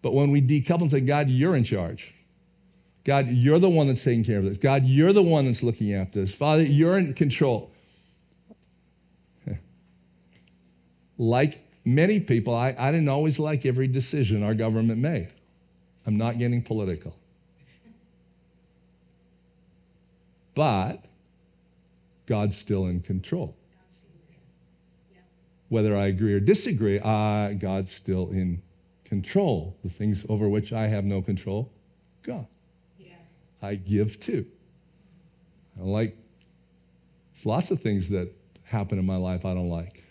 But 0.00 0.14
when 0.14 0.30
we 0.30 0.40
decouple 0.40 0.80
and 0.82 0.90
say, 0.90 1.00
God, 1.00 1.28
you're 1.28 1.54
in 1.54 1.64
charge. 1.64 2.14
God, 3.04 3.28
you're 3.28 3.58
the 3.58 3.68
one 3.68 3.88
that's 3.88 4.02
taking 4.02 4.24
care 4.24 4.38
of 4.38 4.44
this. 4.44 4.56
God, 4.56 4.84
you're 4.84 5.12
the 5.12 5.22
one 5.22 5.44
that's 5.44 5.62
looking 5.62 5.92
after 5.92 6.20
this. 6.20 6.34
Father, 6.34 6.62
you're 6.62 6.96
in 6.96 7.12
control. 7.14 7.71
Like 11.18 11.66
many 11.84 12.20
people, 12.20 12.54
I, 12.54 12.74
I 12.78 12.90
didn't 12.90 13.08
always 13.08 13.38
like 13.38 13.66
every 13.66 13.86
decision 13.86 14.42
our 14.42 14.54
government 14.54 15.00
made. 15.00 15.28
I'm 16.06 16.16
not 16.16 16.38
getting 16.38 16.62
political. 16.62 17.14
But 20.54 21.04
God's 22.26 22.56
still 22.56 22.86
in 22.86 23.00
control. 23.00 23.56
Whether 25.68 25.96
I 25.96 26.08
agree 26.08 26.34
or 26.34 26.40
disagree, 26.40 27.00
uh, 27.02 27.54
God's 27.54 27.90
still 27.90 28.30
in 28.30 28.60
control. 29.04 29.74
The 29.82 29.88
things 29.88 30.26
over 30.28 30.48
which 30.48 30.74
I 30.74 30.86
have 30.86 31.04
no 31.04 31.22
control, 31.22 31.72
God. 32.22 32.46
Yes. 32.98 33.16
I 33.62 33.76
give 33.76 34.20
too. 34.20 34.44
I 35.78 35.84
like, 35.84 36.14
there's 37.32 37.46
lots 37.46 37.70
of 37.70 37.80
things 37.80 38.10
that 38.10 38.30
happen 38.64 38.98
in 38.98 39.06
my 39.06 39.16
life 39.16 39.46
I 39.46 39.54
don't 39.54 39.70
like. 39.70 40.04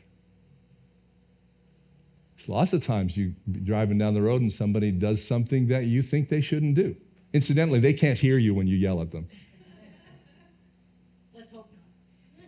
Lots 2.47 2.73
of 2.73 2.82
times 2.82 3.17
you're 3.17 3.32
driving 3.63 3.97
down 3.97 4.13
the 4.13 4.21
road 4.21 4.41
and 4.41 4.51
somebody 4.51 4.91
does 4.91 5.23
something 5.23 5.67
that 5.67 5.86
you 5.86 6.01
think 6.01 6.30
they 6.30 6.41
shouldn't 6.41 6.75
do. 6.75 6.95
Incidentally, 7.34 7.80
they 7.80 7.93
can't 7.93 8.17
hear 8.17 8.38
you 8.38 8.54
when 8.54 8.67
you 8.67 8.75
yell 8.75 9.01
at 9.01 9.12
them. 9.12 9.27
That's 11.34 11.51
hope. 11.54 11.69
not. 12.38 12.47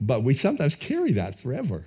But 0.00 0.22
we 0.22 0.32
sometimes 0.34 0.74
carry 0.74 1.12
that 1.12 1.38
forever. 1.38 1.84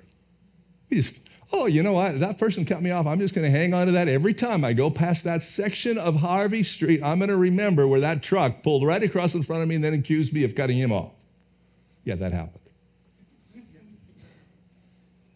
We 0.89 0.97
just, 0.97 1.19
oh, 1.51 1.65
you 1.65 1.81
know 1.81 1.93
what? 1.93 2.19
That 2.19 2.37
person 2.37 2.65
cut 2.65 2.81
me 2.81 2.91
off. 2.91 3.07
I'm 3.07 3.19
just 3.19 3.33
going 3.33 3.51
to 3.51 3.57
hang 3.57 3.73
on 3.73 3.87
to 3.87 3.91
that 3.93 4.07
every 4.07 4.33
time 4.33 4.63
I 4.63 4.73
go 4.73 4.89
past 4.89 5.23
that 5.23 5.41
section 5.41 5.97
of 5.97 6.15
Harvey 6.15 6.61
Street. 6.61 7.01
I'm 7.03 7.19
going 7.19 7.29
to 7.29 7.37
remember 7.37 7.87
where 7.87 8.01
that 8.01 8.21
truck 8.21 8.61
pulled 8.63 8.85
right 8.85 9.01
across 9.01 9.33
in 9.33 9.41
front 9.41 9.63
of 9.63 9.69
me 9.69 9.75
and 9.75 9.83
then 9.83 9.93
accused 9.93 10.33
me 10.33 10.43
of 10.43 10.53
cutting 10.55 10.77
him 10.77 10.91
off. 10.91 11.13
Yeah, 12.03 12.15
that 12.15 12.31
happened. 12.31 12.60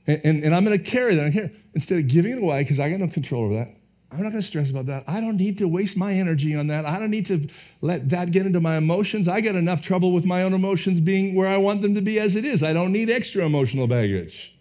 And, 0.08 0.22
and, 0.24 0.44
and 0.44 0.56
I'm 0.56 0.64
going 0.64 0.78
to 0.78 0.84
carry 0.84 1.16
that 1.16 1.34
here 1.34 1.52
instead 1.74 2.00
of 2.00 2.08
giving 2.08 2.32
it 2.34 2.38
away 2.38 2.64
because 2.64 2.80
I 2.80 2.90
got 2.90 3.00
no 3.00 3.08
control 3.08 3.46
over 3.46 3.56
that. 3.56 3.76
I'm 4.12 4.24
not 4.24 4.30
going 4.30 4.42
to 4.42 4.48
stress 4.48 4.70
about 4.70 4.86
that. 4.86 5.04
I 5.08 5.20
don't 5.20 5.36
need 5.36 5.58
to 5.58 5.68
waste 5.68 5.98
my 5.98 6.14
energy 6.14 6.56
on 6.56 6.68
that. 6.68 6.86
I 6.86 7.00
don't 7.00 7.10
need 7.10 7.26
to 7.26 7.48
let 7.82 8.08
that 8.10 8.32
get 8.32 8.46
into 8.46 8.62
my 8.62 8.78
emotions. 8.78 9.28
I 9.28 9.42
get 9.42 9.56
enough 9.56 9.82
trouble 9.82 10.14
with 10.14 10.26
my 10.26 10.44
own 10.44 10.54
emotions 10.54 11.02
being 11.02 11.36
where 11.36 11.48
I 11.48 11.58
want 11.58 11.82
them 11.82 11.94
to 11.96 12.02
be 12.02 12.20
as 12.20 12.36
it 12.36 12.46
is. 12.46 12.64
I 12.64 12.72
don't 12.72 12.94
need 12.94 13.10
extra 13.10 13.46
emotional 13.46 13.88
baggage. 13.88 14.56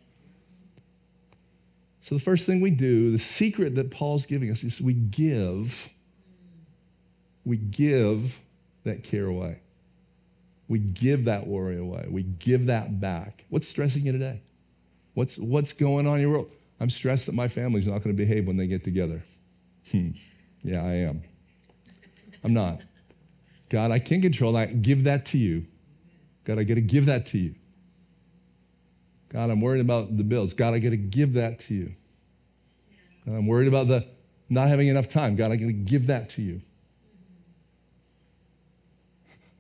So, 2.01 2.15
the 2.15 2.21
first 2.21 2.47
thing 2.47 2.61
we 2.61 2.71
do, 2.71 3.13
the 3.13 3.19
secret 3.19 3.75
that 3.77 3.91
Paul's 3.91 4.27
giving 4.27 4.51
us 4.51 4.63
is 4.65 4.81
we 4.81 4.95
give, 4.95 5.89
we 7.45 7.57
give 7.57 8.41
that 8.83 9.03
care 9.03 9.27
away. 9.27 9.61
We 10.69 10.81
give 10.81 11.25
that 11.27 11.47
worry 11.47 11.79
away. 11.79 12.07
We 12.11 12.25
give 12.25 12.67
that 12.67 13.01
back. 13.01 13.45
What's 13.51 13.69
stressing 13.69 14.05
you 14.05 14.13
today? 14.13 14.43
What's, 15.15 15.39
what's 15.39 15.73
going 15.73 16.07
on 16.07 16.17
in 16.17 16.21
your 16.23 16.31
world? 16.31 16.51
I'm 16.81 16.91
stressed 16.91 17.27
that 17.27 17.35
my 17.35 17.49
family's 17.49 17.87
not 17.87 18.03
going 18.03 18.15
to 18.15 18.23
behave 18.23 18.47
when 18.47 18.57
they 18.57 18.67
get 18.67 18.85
together. 18.85 19.23
Hmm. 19.91 20.11
Yeah, 20.63 20.83
I 20.83 20.95
am. 20.95 21.23
I'm 22.43 22.53
not. 22.53 22.83
God, 23.69 23.91
I 23.91 23.99
can't 23.99 24.23
control 24.23 24.53
that. 24.53 24.83
Give 24.83 25.05
that 25.05 25.25
to 25.27 25.39
you. 25.39 25.65
God, 26.45 26.59
I 26.59 26.65
got 26.65 26.75
to 26.75 26.81
give 26.81 27.07
that 27.07 27.27
to 27.27 27.39
you. 27.39 27.55
God, 29.31 29.51
I'm 29.51 29.61
worried 29.61 29.81
about 29.81 30.17
the 30.17 30.25
bills. 30.25 30.53
God, 30.53 30.75
I 30.75 30.79
got 30.79 30.91
to 30.91 30.97
give 30.97 31.33
that 31.35 31.59
to 31.61 31.75
you. 31.75 31.93
God, 33.27 33.35
I'm 33.35 33.47
worried 33.47 33.69
about 33.69 33.89
the 33.89 34.07
not 34.49 34.69
having 34.69 34.89
enough 34.89 35.09
time. 35.09 35.37
God, 35.37 35.51
I 35.51 35.57
got 35.57 35.67
to 35.67 35.73
give 35.73 36.07
that 36.07 36.29
to 36.31 36.43
you. 36.43 36.61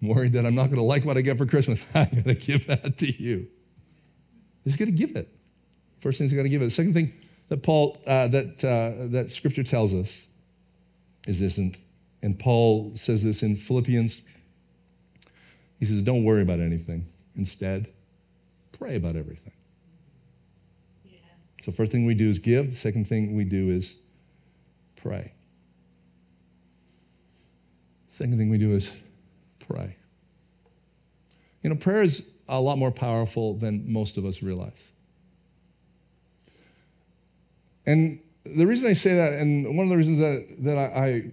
I'm 0.02 0.08
worried 0.08 0.32
that 0.34 0.44
I'm 0.44 0.54
not 0.54 0.66
going 0.66 0.76
to 0.76 0.82
like 0.82 1.04
what 1.04 1.16
I 1.16 1.22
get 1.22 1.38
for 1.38 1.46
Christmas. 1.46 1.84
I 1.94 2.04
got 2.04 2.24
to 2.24 2.34
give 2.34 2.66
that 2.66 2.98
to 2.98 3.10
you. 3.10 3.38
I'm 3.38 4.70
Just 4.70 4.78
got 4.78 4.84
to 4.84 4.92
give 4.92 5.16
it. 5.16 5.28
First 6.04 6.18
thing, 6.18 6.30
I 6.30 6.36
got 6.36 6.42
to 6.42 6.50
give 6.50 6.60
it. 6.60 6.66
The 6.66 6.70
second 6.70 6.92
thing, 6.92 7.14
that 7.48 7.62
Paul, 7.62 7.96
uh, 8.06 8.28
that, 8.28 8.62
uh, 8.62 9.06
that 9.08 9.30
scripture 9.30 9.62
tells 9.62 9.94
us 9.94 10.26
is 11.26 11.40
this, 11.40 11.56
and, 11.56 11.78
and 12.22 12.38
Paul 12.38 12.92
says 12.94 13.24
this 13.24 13.42
in 13.42 13.56
Philippians. 13.56 14.20
He 15.80 15.86
says, 15.86 16.02
Don't 16.02 16.22
worry 16.22 16.42
about 16.42 16.60
anything. 16.60 17.06
Instead, 17.36 17.88
pray 18.72 18.96
about 18.96 19.16
everything. 19.16 19.54
Yeah. 21.06 21.20
So, 21.62 21.72
first 21.72 21.90
thing 21.90 22.04
we 22.04 22.12
do 22.12 22.28
is 22.28 22.38
give. 22.38 22.68
The 22.68 22.76
second 22.76 23.06
thing 23.08 23.34
we 23.34 23.44
do 23.44 23.70
is 23.70 23.96
pray. 24.96 25.32
Second 28.08 28.36
thing 28.36 28.50
we 28.50 28.58
do 28.58 28.72
is 28.72 28.92
pray. 29.58 29.96
You 31.62 31.70
know, 31.70 31.76
prayer 31.76 32.02
is 32.02 32.28
a 32.50 32.60
lot 32.60 32.76
more 32.76 32.90
powerful 32.90 33.54
than 33.54 33.90
most 33.90 34.18
of 34.18 34.26
us 34.26 34.42
realize. 34.42 34.90
And 37.86 38.20
the 38.44 38.66
reason 38.66 38.88
I 38.88 38.92
say 38.92 39.14
that, 39.14 39.34
and 39.34 39.76
one 39.76 39.86
of 39.86 39.90
the 39.90 39.96
reasons 39.96 40.18
that, 40.18 40.56
that 40.64 40.78
I, 40.78 41.06
I 41.06 41.32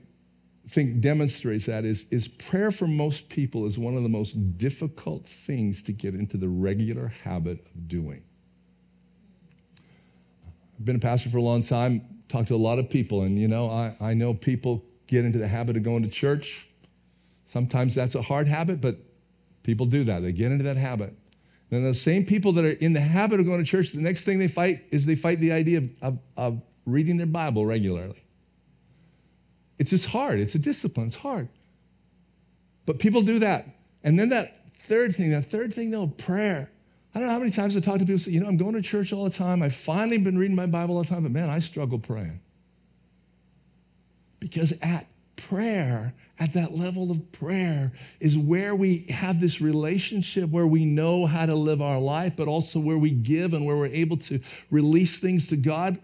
think 0.67 1.01
demonstrates 1.01 1.65
that 1.65 1.85
is, 1.85 2.07
is 2.09 2.27
prayer 2.27 2.71
for 2.71 2.87
most 2.87 3.29
people 3.29 3.65
is 3.65 3.77
one 3.77 3.95
of 3.95 4.03
the 4.03 4.09
most 4.09 4.57
difficult 4.57 5.25
things 5.27 5.81
to 5.83 5.91
get 5.91 6.15
into 6.15 6.37
the 6.37 6.47
regular 6.47 7.07
habit 7.23 7.65
of 7.73 7.87
doing. 7.87 8.23
I've 10.77 10.85
been 10.85 10.95
a 10.95 10.99
pastor 10.99 11.29
for 11.29 11.37
a 11.37 11.43
long 11.43 11.61
time, 11.63 12.01
talked 12.27 12.47
to 12.47 12.55
a 12.55 12.57
lot 12.57 12.79
of 12.79 12.89
people, 12.89 13.23
and 13.23 13.37
you 13.37 13.47
know, 13.47 13.69
I, 13.69 13.95
I 13.99 14.13
know 14.13 14.33
people 14.33 14.83
get 15.07 15.25
into 15.25 15.37
the 15.37 15.47
habit 15.47 15.75
of 15.75 15.83
going 15.83 16.03
to 16.03 16.09
church. 16.09 16.69
Sometimes 17.45 17.93
that's 17.93 18.15
a 18.15 18.21
hard 18.21 18.47
habit, 18.47 18.79
but 18.79 18.97
people 19.63 19.85
do 19.85 20.05
that. 20.05 20.23
They 20.23 20.31
get 20.31 20.51
into 20.51 20.63
that 20.63 20.77
habit. 20.77 21.13
And 21.71 21.85
the 21.85 21.93
same 21.93 22.25
people 22.25 22.51
that 22.53 22.65
are 22.65 22.71
in 22.71 22.91
the 22.91 22.99
habit 22.99 23.39
of 23.39 23.45
going 23.45 23.59
to 23.59 23.65
church, 23.65 23.91
the 23.91 24.01
next 24.01 24.25
thing 24.25 24.37
they 24.37 24.49
fight 24.49 24.83
is 24.91 25.05
they 25.05 25.15
fight 25.15 25.39
the 25.39 25.53
idea 25.53 25.77
of, 25.77 25.91
of, 26.01 26.19
of 26.35 26.61
reading 26.85 27.15
their 27.15 27.27
Bible 27.27 27.65
regularly. 27.65 28.21
It's 29.79 29.89
just 29.89 30.05
hard. 30.05 30.39
It's 30.39 30.53
a 30.55 30.59
discipline. 30.59 31.07
It's 31.07 31.15
hard. 31.15 31.47
But 32.85 32.99
people 32.99 33.21
do 33.21 33.39
that. 33.39 33.67
And 34.03 34.19
then 34.19 34.29
that 34.29 34.57
third 34.83 35.15
thing, 35.15 35.31
that 35.31 35.45
third 35.45 35.73
thing 35.73 35.91
though, 35.91 36.07
prayer. 36.07 36.69
I 37.15 37.19
don't 37.19 37.27
know 37.27 37.33
how 37.33 37.39
many 37.39 37.51
times 37.51 37.75
I 37.75 37.79
talk 37.79 37.99
to 37.99 38.05
people 38.05 38.19
say, 38.19 38.31
you 38.31 38.41
know, 38.41 38.47
I'm 38.47 38.57
going 38.57 38.73
to 38.73 38.81
church 38.81 39.13
all 39.13 39.23
the 39.23 39.29
time. 39.29 39.63
I've 39.63 39.75
finally 39.75 40.17
been 40.17 40.37
reading 40.37 40.55
my 40.55 40.65
Bible 40.65 40.95
all 40.97 41.03
the 41.03 41.09
time, 41.09 41.23
but 41.23 41.31
man, 41.31 41.49
I 41.49 41.59
struggle 41.59 41.99
praying. 41.99 42.39
Because 44.39 44.73
at 44.81 45.07
prayer, 45.35 46.13
at 46.39 46.53
that 46.53 46.73
level 46.77 47.11
of 47.11 47.31
prayer, 47.31 47.91
is 48.19 48.37
where 48.37 48.75
we 48.75 49.05
have 49.09 49.39
this 49.39 49.61
relationship 49.61 50.49
where 50.49 50.67
we 50.67 50.85
know 50.85 51.25
how 51.25 51.45
to 51.45 51.55
live 51.55 51.81
our 51.81 51.99
life, 51.99 52.33
but 52.35 52.47
also 52.47 52.79
where 52.79 52.97
we 52.97 53.11
give 53.11 53.53
and 53.53 53.65
where 53.65 53.77
we're 53.77 53.87
able 53.87 54.17
to 54.17 54.39
release 54.69 55.19
things 55.19 55.47
to 55.47 55.57
God. 55.57 55.99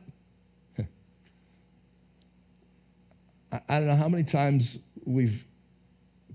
I 0.78 0.88
don't 3.68 3.88
know 3.88 3.96
how 3.96 4.10
many 4.10 4.24
times 4.24 4.80
we've 5.06 5.46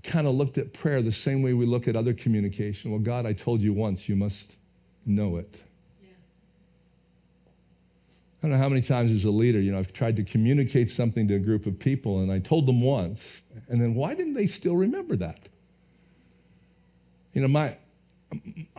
kind 0.03 0.27
of 0.27 0.35
looked 0.35 0.57
at 0.57 0.73
prayer 0.73 1.01
the 1.01 1.11
same 1.11 1.41
way 1.41 1.53
we 1.53 1.65
look 1.65 1.87
at 1.87 1.95
other 1.95 2.13
communication. 2.13 2.91
Well, 2.91 2.99
God, 2.99 3.25
I 3.25 3.33
told 3.33 3.61
you 3.61 3.73
once, 3.73 4.09
you 4.09 4.15
must 4.15 4.57
know 5.05 5.37
it. 5.37 5.63
I 8.43 8.47
don't 8.47 8.57
know 8.57 8.61
how 8.61 8.67
many 8.67 8.81
times 8.81 9.13
as 9.13 9.23
a 9.23 9.31
leader, 9.31 9.61
you 9.61 9.71
know, 9.71 9.79
I've 9.79 9.93
tried 9.93 10.17
to 10.17 10.23
communicate 10.23 10.89
something 10.89 11.29
to 11.29 11.35
a 11.35 11.39
group 11.39 11.65
of 11.65 11.79
people 11.79 12.19
and 12.19 12.29
I 12.29 12.39
told 12.39 12.65
them 12.65 12.81
once, 12.81 13.41
and 13.69 13.81
then 13.81 13.95
why 13.95 14.13
didn't 14.13 14.33
they 14.33 14.47
still 14.47 14.75
remember 14.75 15.15
that? 15.15 15.47
You 17.31 17.41
know, 17.41 17.47
my, 17.47 17.77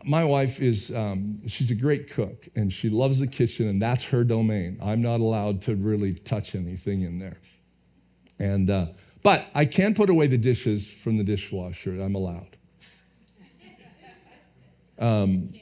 my 0.05 0.22
wife 0.22 0.61
is, 0.61 0.94
um, 0.94 1.38
she's 1.48 1.70
a 1.70 1.74
great 1.74 2.11
cook 2.11 2.46
and 2.57 2.70
she 2.70 2.90
loves 2.90 3.18
the 3.18 3.27
kitchen 3.27 3.68
and 3.68 3.81
that's 3.81 4.05
her 4.05 4.22
domain. 4.22 4.79
I'm 4.83 5.00
not 5.00 5.20
allowed 5.20 5.62
to 5.62 5.77
really 5.77 6.12
touch 6.12 6.55
anything 6.55 7.00
in 7.00 7.18
there. 7.18 7.38
And, 8.38 8.68
uh, 8.68 8.88
but 9.22 9.46
I 9.55 9.64
can 9.64 9.94
put 9.94 10.11
away 10.11 10.27
the 10.27 10.37
dishes 10.37 10.92
from 10.92 11.16
the 11.16 11.24
dishwasher. 11.24 12.03
I'm 12.03 12.16
allowed. 12.16 12.59
Um, 14.98 15.55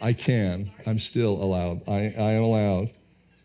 I 0.00 0.12
can. 0.12 0.70
I'm 0.86 1.00
still 1.00 1.32
allowed. 1.42 1.82
I, 1.88 2.14
I 2.16 2.32
am 2.34 2.44
allowed. 2.44 2.90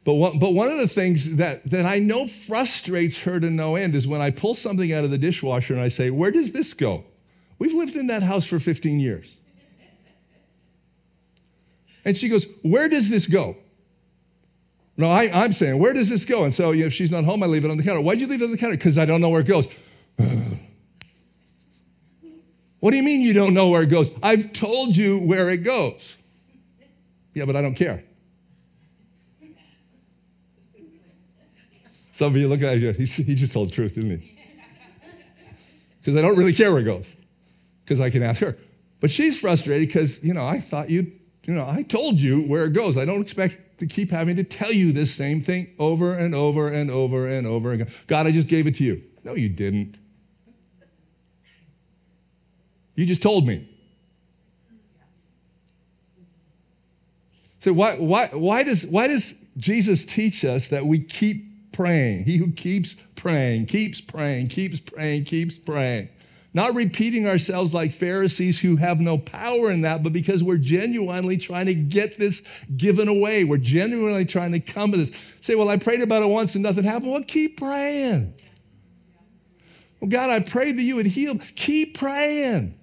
But 0.05 0.13
one, 0.13 0.37
but 0.37 0.53
one 0.53 0.69
of 0.69 0.77
the 0.77 0.87
things 0.87 1.35
that, 1.35 1.69
that 1.71 1.85
I 1.87 1.97
know 1.97 2.27
frustrates 2.27 3.21
her 3.23 3.39
to 3.39 3.49
no 3.49 3.75
end 3.75 3.95
is 3.95 4.07
when 4.07 4.21
I 4.21 4.29
pull 4.29 4.53
something 4.53 4.93
out 4.93 5.03
of 5.03 5.09
the 5.09 5.17
dishwasher 5.17 5.73
and 5.73 5.81
I 5.81 5.87
say, 5.87 6.11
Where 6.11 6.29
does 6.31 6.51
this 6.51 6.75
go? 6.75 7.03
We've 7.57 7.73
lived 7.73 7.95
in 7.95 8.05
that 8.07 8.21
house 8.21 8.45
for 8.45 8.59
15 8.59 8.99
years. 8.99 9.39
And 12.05 12.15
she 12.15 12.29
goes, 12.29 12.45
Where 12.61 12.87
does 12.87 13.09
this 13.09 13.25
go? 13.25 13.57
No, 14.95 15.09
I, 15.09 15.23
am 15.45 15.53
saying, 15.53 15.79
Where 15.79 15.93
does 15.93 16.07
this 16.07 16.23
go? 16.23 16.43
And 16.43 16.53
so 16.53 16.69
you 16.69 16.81
know, 16.81 16.85
if 16.85 16.93
she's 16.93 17.11
not 17.11 17.23
home, 17.23 17.41
I 17.41 17.47
leave 17.47 17.65
it 17.65 17.71
on 17.71 17.77
the 17.77 17.83
counter. 17.83 18.01
Why'd 18.01 18.21
you 18.21 18.27
leave 18.27 18.43
it 18.43 18.45
on 18.45 18.51
the 18.51 18.59
counter? 18.59 18.77
Because 18.77 18.99
I 18.99 19.05
don't 19.05 19.21
know 19.21 19.29
where 19.29 19.41
it 19.41 19.47
goes. 19.47 19.67
what 22.79 22.91
do 22.91 22.97
you 22.97 23.03
mean 23.03 23.21
you 23.21 23.33
don't 23.33 23.55
know 23.55 23.69
where 23.69 23.81
it 23.81 23.89
goes? 23.89 24.11
I've 24.21 24.53
told 24.53 24.95
you 24.95 25.17
where 25.21 25.49
it 25.49 25.63
goes. 25.63 26.19
Yeah, 27.33 27.45
but 27.45 27.55
I 27.55 27.63
don't 27.63 27.73
care. 27.73 28.03
Some 32.15 32.27
of 32.27 32.37
you 32.37 32.47
look 32.47 32.61
at 32.61 32.77
it, 32.77 32.95
he, 32.95 33.23
he 33.23 33.35
just 33.35 33.51
told 33.51 33.67
the 33.67 33.73
truth, 33.73 33.95
didn't 33.95 34.21
he? 34.21 34.39
Because 35.99 36.17
I 36.17 36.21
don't 36.21 36.37
really 36.37 36.53
care 36.53 36.71
where 36.71 36.79
it 36.79 36.85
goes, 36.85 37.13
because 37.83 37.99
I 37.99 38.09
can 38.09 38.23
ask 38.23 38.39
her. 38.39 38.57
But 39.01 39.11
she's 39.11 39.37
frustrated 39.37 39.89
because, 39.89 40.23
you 40.23 40.33
know, 40.33 40.45
I 40.45 40.61
thought 40.61 40.89
you'd, 40.89 41.11
you 41.43 41.53
know, 41.53 41.67
I 41.67 41.83
told 41.83 42.21
you 42.21 42.43
where 42.43 42.63
it 42.63 42.71
goes. 42.71 42.95
I 42.95 43.03
don't 43.03 43.19
expect 43.19 43.59
to 43.79 43.85
keep 43.85 44.09
having 44.09 44.37
to 44.37 44.45
tell 44.45 44.71
you 44.71 44.93
this 44.93 45.13
same 45.13 45.41
thing 45.41 45.67
over 45.77 46.13
and 46.13 46.33
over 46.33 46.69
and 46.69 46.89
over 46.89 47.27
and 47.27 47.45
over 47.45 47.73
again. 47.73 47.89
God, 48.07 48.27
I 48.27 48.31
just 48.31 48.47
gave 48.47 48.65
it 48.65 48.75
to 48.75 48.85
you. 48.85 49.03
No, 49.25 49.33
you 49.33 49.49
didn't. 49.49 49.99
You 52.95 53.05
just 53.05 53.21
told 53.21 53.45
me. 53.45 53.69
So 57.59 57.73
why, 57.73 57.97
why, 57.97 58.27
why, 58.27 58.63
does, 58.63 58.85
why 58.85 59.07
does 59.07 59.33
Jesus 59.57 60.05
teach 60.05 60.45
us 60.45 60.69
that 60.69 60.85
we 60.85 60.99
keep 61.03 61.51
praying. 61.75 62.23
He 62.23 62.37
who 62.37 62.51
keeps 62.51 62.95
praying, 63.15 63.65
keeps 63.65 63.99
praying, 63.99 64.47
keeps 64.47 64.79
praying, 64.79 65.25
keeps 65.25 65.59
praying. 65.59 66.09
Not 66.53 66.73
repeating 66.73 67.27
ourselves 67.27 67.73
like 67.73 67.91
Pharisees 67.91 68.57
who 68.57 68.77
have 68.77 69.01
no 69.01 69.17
power 69.17 69.71
in 69.71 69.81
that, 69.81 70.03
but 70.03 70.13
because 70.13 70.41
we're 70.41 70.57
genuinely 70.57 71.35
trying 71.35 71.65
to 71.65 71.75
get 71.75 72.17
this 72.17 72.47
given 72.77 73.09
away. 73.09 73.43
We're 73.43 73.57
genuinely 73.57 74.23
trying 74.23 74.53
to 74.53 74.61
come 74.61 74.91
to 74.91 74.97
this. 74.97 75.11
Say, 75.41 75.55
well, 75.55 75.67
I 75.67 75.75
prayed 75.75 76.01
about 76.01 76.23
it 76.23 76.29
once 76.29 76.55
and 76.55 76.63
nothing 76.63 76.85
happened. 76.85 77.11
Well, 77.11 77.23
keep 77.23 77.57
praying. 77.57 78.33
Well, 79.99 80.09
God, 80.09 80.29
I 80.29 80.39
prayed 80.39 80.77
that 80.77 80.83
you 80.83 80.95
would 80.95 81.07
heal. 81.07 81.37
Keep 81.55 81.97
praying. 81.97 82.73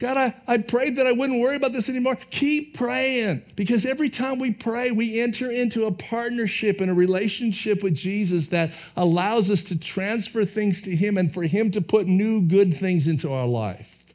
God, 0.00 0.16
I, 0.16 0.34
I 0.46 0.56
prayed 0.56 0.96
that 0.96 1.06
I 1.06 1.12
wouldn't 1.12 1.42
worry 1.42 1.56
about 1.56 1.72
this 1.72 1.90
anymore. 1.90 2.16
Keep 2.30 2.74
praying 2.74 3.42
because 3.54 3.84
every 3.84 4.08
time 4.08 4.38
we 4.38 4.50
pray, 4.50 4.92
we 4.92 5.20
enter 5.20 5.50
into 5.50 5.84
a 5.84 5.92
partnership 5.92 6.80
and 6.80 6.90
a 6.90 6.94
relationship 6.94 7.82
with 7.82 7.94
Jesus 7.94 8.48
that 8.48 8.72
allows 8.96 9.50
us 9.50 9.62
to 9.64 9.78
transfer 9.78 10.46
things 10.46 10.80
to 10.82 10.96
Him 10.96 11.18
and 11.18 11.32
for 11.32 11.42
Him 11.42 11.70
to 11.72 11.82
put 11.82 12.06
new 12.06 12.40
good 12.40 12.72
things 12.72 13.08
into 13.08 13.30
our 13.30 13.46
life. 13.46 14.14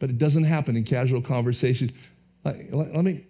But 0.00 0.10
it 0.10 0.18
doesn't 0.18 0.44
happen 0.44 0.76
in 0.76 0.82
casual 0.82 1.22
conversation. 1.22 1.88
Let, 2.42 2.56
uh, 2.56 2.76
let, 2.76 2.94
let 2.96 3.04
me, 3.04 3.24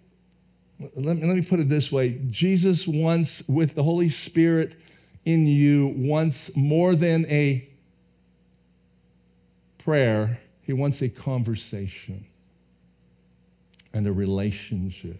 let, 0.95 1.17
me, 1.17 1.23
let 1.27 1.35
me 1.35 1.43
put 1.43 1.59
it 1.59 1.69
this 1.69 1.91
way 1.91 2.19
Jesus 2.31 2.87
wants, 2.87 3.47
with 3.47 3.75
the 3.75 3.83
Holy 3.83 4.09
Spirit 4.09 4.81
in 5.25 5.45
you, 5.45 5.93
wants 5.97 6.55
more 6.55 6.95
than 6.95 7.27
a 7.27 7.69
prayer 9.77 10.39
he 10.67 10.73
wants 10.73 11.01
a 11.01 11.07
conversation 11.07 12.25
and 13.93 14.05
a 14.05 14.11
relationship. 14.11 15.17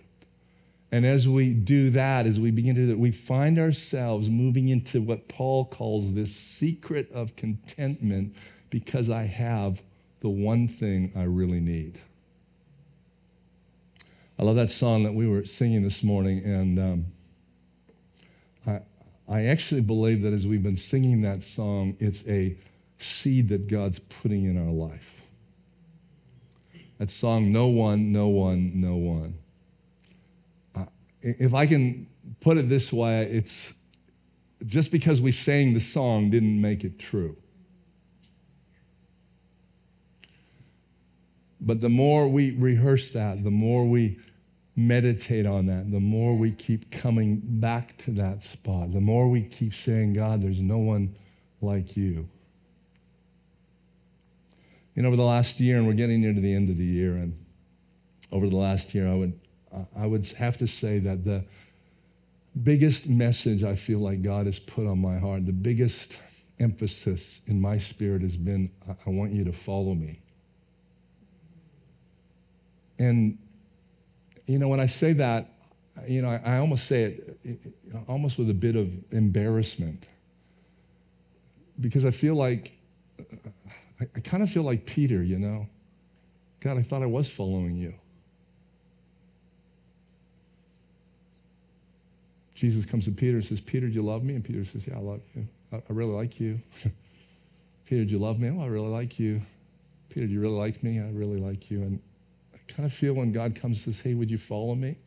And 0.91 1.05
as 1.05 1.29
we 1.29 1.53
do 1.53 1.89
that, 1.91 2.25
as 2.27 2.37
we 2.37 2.51
begin 2.51 2.75
to 2.75 2.81
do 2.81 2.87
that, 2.87 2.99
we 2.99 3.11
find 3.11 3.57
ourselves 3.57 4.29
moving 4.29 4.67
into 4.67 5.01
what 5.01 5.25
Paul 5.29 5.63
calls 5.63 6.13
this 6.13 6.35
secret 6.35 7.09
of 7.13 7.33
contentment 7.37 8.35
because 8.69 9.09
I 9.09 9.23
have 9.23 9.81
the 10.19 10.27
one 10.27 10.67
thing 10.67 11.13
I 11.15 11.23
really 11.23 11.61
need. 11.61 11.97
I 14.37 14.43
love 14.43 14.57
that 14.57 14.69
song 14.69 15.01
that 15.03 15.13
we 15.13 15.27
were 15.27 15.45
singing 15.45 15.81
this 15.81 16.03
morning, 16.03 16.43
and 16.43 16.77
um, 16.77 17.05
I, 18.67 18.81
I 19.29 19.45
actually 19.45 19.81
believe 19.81 20.21
that 20.23 20.33
as 20.33 20.45
we've 20.45 20.61
been 20.61 20.77
singing 20.77 21.21
that 21.21 21.41
song, 21.41 21.95
it's 22.01 22.27
a 22.27 22.57
seed 22.97 23.47
that 23.47 23.67
God's 23.67 23.99
putting 23.99 24.43
in 24.43 24.57
our 24.57 24.71
life. 24.71 25.26
That 26.97 27.11
song, 27.11 27.51
No 27.51 27.67
One, 27.67 28.11
No 28.11 28.27
One, 28.27 28.71
No 28.73 28.95
One. 28.95 29.37
Uh, 30.75 30.85
if 31.21 31.53
I 31.53 31.65
can 31.65 32.07
put 32.39 32.57
it 32.57 32.67
this 32.67 32.91
way, 32.91 33.23
it's 33.23 33.75
just 34.65 34.91
because 34.91 35.21
we 35.21 35.31
sang 35.31 35.73
the 35.73 35.79
song 35.79 36.29
didn't 36.29 36.59
make 36.59 36.83
it 36.83 36.97
true. 36.97 37.35
But 41.61 41.81
the 41.81 41.89
more 41.89 42.27
we 42.27 42.51
rehearse 42.51 43.11
that, 43.11 43.43
the 43.43 43.51
more 43.51 43.85
we 43.85 44.17
meditate 44.75 45.45
on 45.45 45.65
that, 45.67 45.91
the 45.91 45.99
more 45.99 46.35
we 46.35 46.51
keep 46.51 46.89
coming 46.91 47.41
back 47.43 47.97
to 47.97 48.11
that 48.11 48.43
spot, 48.43 48.91
the 48.91 49.01
more 49.01 49.27
we 49.27 49.41
keep 49.41 49.73
saying, 49.73 50.13
God, 50.13 50.41
there's 50.41 50.61
no 50.61 50.77
one 50.77 51.15
like 51.61 51.97
you 51.97 52.27
you 54.97 55.03
know, 55.03 55.09
over 55.09 55.15
the 55.15 55.21
last 55.21 55.59
year, 55.59 55.77
and 55.77 55.85
we're 55.85 55.93
getting 55.93 56.21
near 56.21 56.33
to 56.33 56.41
the 56.41 56.51
end 56.51 56.71
of 56.71 56.77
the 56.77 56.83
year, 56.83 57.13
and 57.13 57.31
over 58.31 58.49
the 58.49 58.55
last 58.55 58.95
year, 58.95 59.07
I 59.07 59.13
would, 59.13 59.39
I 59.95 60.07
would 60.07 60.27
have 60.31 60.57
to 60.57 60.65
say 60.65 60.97
that 60.97 61.23
the 61.23 61.45
biggest 62.63 63.07
message 63.07 63.63
I 63.63 63.75
feel 63.75 63.99
like 63.99 64.23
God 64.23 64.47
has 64.47 64.57
put 64.57 64.87
on 64.87 64.99
my 64.99 65.19
heart, 65.19 65.45
the 65.45 65.53
biggest 65.53 66.19
emphasis 66.59 67.41
in 67.45 67.61
my 67.61 67.77
spirit 67.77 68.23
has 68.23 68.35
been, 68.35 68.71
I 68.87 69.11
want 69.11 69.33
you 69.33 69.43
to 69.43 69.51
follow 69.53 69.93
me. 69.93 70.19
And, 72.97 73.37
you 74.47 74.57
know, 74.57 74.67
when 74.67 74.79
I 74.79 74.87
say 74.87 75.13
that, 75.13 75.51
you 76.07 76.23
know, 76.23 76.29
I, 76.29 76.55
I 76.55 76.57
almost 76.57 76.87
say 76.87 77.19
it 77.43 77.71
almost 78.07 78.39
with 78.39 78.49
a 78.49 78.55
bit 78.55 78.75
of 78.75 78.91
embarrassment 79.11 80.07
because 81.81 82.03
I 82.03 82.09
feel 82.09 82.33
like 82.33 82.73
I, 83.99 84.07
I 84.15 84.19
kind 84.19 84.43
of 84.43 84.49
feel 84.49 84.63
like 84.63 84.85
Peter, 84.85 85.23
you 85.23 85.39
know. 85.39 85.67
God, 86.59 86.77
I 86.77 86.81
thought 86.81 87.03
I 87.03 87.07
was 87.07 87.29
following 87.29 87.75
you. 87.75 87.93
Jesus 92.55 92.85
comes 92.85 93.05
to 93.05 93.11
Peter 93.11 93.37
and 93.37 93.45
says, 93.45 93.61
Peter, 93.61 93.87
do 93.87 93.93
you 93.93 94.01
love 94.01 94.23
me? 94.23 94.33
And 94.33 94.43
Peter 94.43 94.65
says, 94.65 94.87
Yeah, 94.87 94.95
I 94.95 95.01
love 95.01 95.21
you. 95.35 95.47
I, 95.71 95.75
I 95.75 95.93
really 95.93 96.13
like 96.13 96.39
you. 96.39 96.59
Peter, 97.85 98.03
do 98.03 98.11
you 98.11 98.17
love 98.17 98.39
me? 98.39 98.49
Oh, 98.49 98.63
I 98.63 98.65
really 98.65 98.87
like 98.87 99.19
you. 99.19 99.39
Peter, 100.09 100.25
do 100.25 100.33
you 100.33 100.41
really 100.41 100.55
like 100.55 100.81
me? 100.81 100.99
I 100.99 101.09
really 101.11 101.39
like 101.39 101.69
you. 101.69 101.83
And 101.83 101.99
I 102.55 102.57
kind 102.67 102.85
of 102.85 102.91
feel 102.91 103.13
when 103.13 103.31
God 103.31 103.55
comes 103.55 103.85
and 103.85 103.93
says, 103.93 104.03
Hey, 104.03 104.15
would 104.15 104.31
you 104.31 104.39
follow 104.39 104.73
me? 104.73 104.97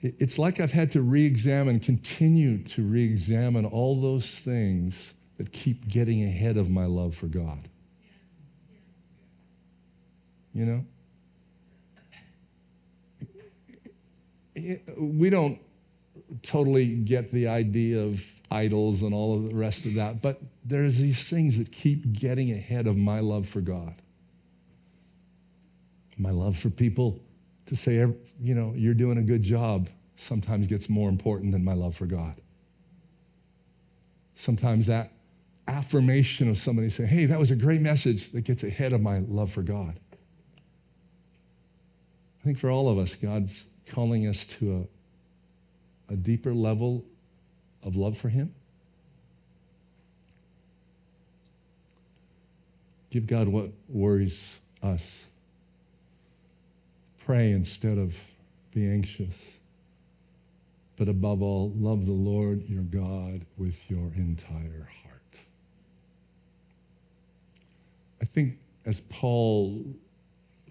It's 0.00 0.38
like 0.38 0.60
I've 0.60 0.72
had 0.72 0.92
to 0.92 1.02
re 1.02 1.24
examine, 1.24 1.80
continue 1.80 2.62
to 2.64 2.82
re 2.82 3.04
examine 3.04 3.64
all 3.64 4.00
those 4.00 4.40
things 4.40 5.14
that 5.38 5.52
keep 5.52 5.88
getting 5.88 6.24
ahead 6.24 6.56
of 6.56 6.68
my 6.68 6.84
love 6.84 7.14
for 7.14 7.26
God. 7.26 7.60
You 10.52 10.66
know? 10.66 10.84
We 14.98 15.30
don't 15.30 15.60
totally 16.42 16.86
get 16.86 17.30
the 17.30 17.46
idea 17.46 18.00
of 18.00 18.22
idols 18.50 19.02
and 19.02 19.14
all 19.14 19.36
of 19.36 19.48
the 19.48 19.54
rest 19.54 19.86
of 19.86 19.94
that, 19.94 20.20
but 20.20 20.40
there's 20.64 20.98
these 20.98 21.30
things 21.30 21.56
that 21.58 21.70
keep 21.70 22.12
getting 22.12 22.50
ahead 22.50 22.88
of 22.88 22.96
my 22.96 23.20
love 23.20 23.48
for 23.48 23.60
God. 23.60 23.94
My 26.18 26.30
love 26.30 26.56
for 26.58 26.70
people 26.70 27.20
to 27.66 27.76
say, 27.76 27.94
you 28.40 28.54
know, 28.54 28.72
you're 28.74 28.94
doing 28.94 29.18
a 29.18 29.22
good 29.22 29.42
job 29.42 29.88
sometimes 30.16 30.66
gets 30.66 30.88
more 30.88 31.08
important 31.08 31.52
than 31.52 31.64
my 31.64 31.74
love 31.74 31.94
for 31.94 32.06
God. 32.06 32.34
Sometimes 34.34 34.86
that 34.86 35.12
affirmation 35.68 36.48
of 36.48 36.56
somebody 36.56 36.88
saying, 36.88 37.08
hey, 37.08 37.24
that 37.26 37.38
was 37.38 37.50
a 37.50 37.56
great 37.56 37.80
message 37.80 38.32
that 38.32 38.42
gets 38.42 38.64
ahead 38.64 38.92
of 38.92 39.00
my 39.00 39.18
love 39.20 39.50
for 39.52 39.62
God. 39.62 39.98
I 42.40 42.44
think 42.44 42.58
for 42.58 42.70
all 42.70 42.88
of 42.88 42.98
us, 42.98 43.16
God's 43.16 43.66
calling 43.86 44.26
us 44.26 44.44
to 44.46 44.88
a, 46.08 46.12
a 46.14 46.16
deeper 46.16 46.54
level 46.54 47.04
of 47.82 47.96
love 47.96 48.16
for 48.16 48.28
Him. 48.28 48.54
Give 53.10 53.26
God 53.26 53.48
what 53.48 53.70
worries 53.88 54.60
us. 54.82 55.30
Pray 57.24 57.52
instead 57.52 57.98
of 57.98 58.18
be 58.72 58.88
anxious. 58.88 59.58
But 60.96 61.08
above 61.08 61.42
all, 61.42 61.72
love 61.76 62.06
the 62.06 62.12
Lord 62.12 62.62
your 62.68 62.82
God 62.82 63.44
with 63.56 63.90
your 63.90 64.12
entire 64.16 64.88
heart. 65.02 65.07
I 68.20 68.24
think 68.24 68.58
as 68.86 69.00
Paul 69.00 69.84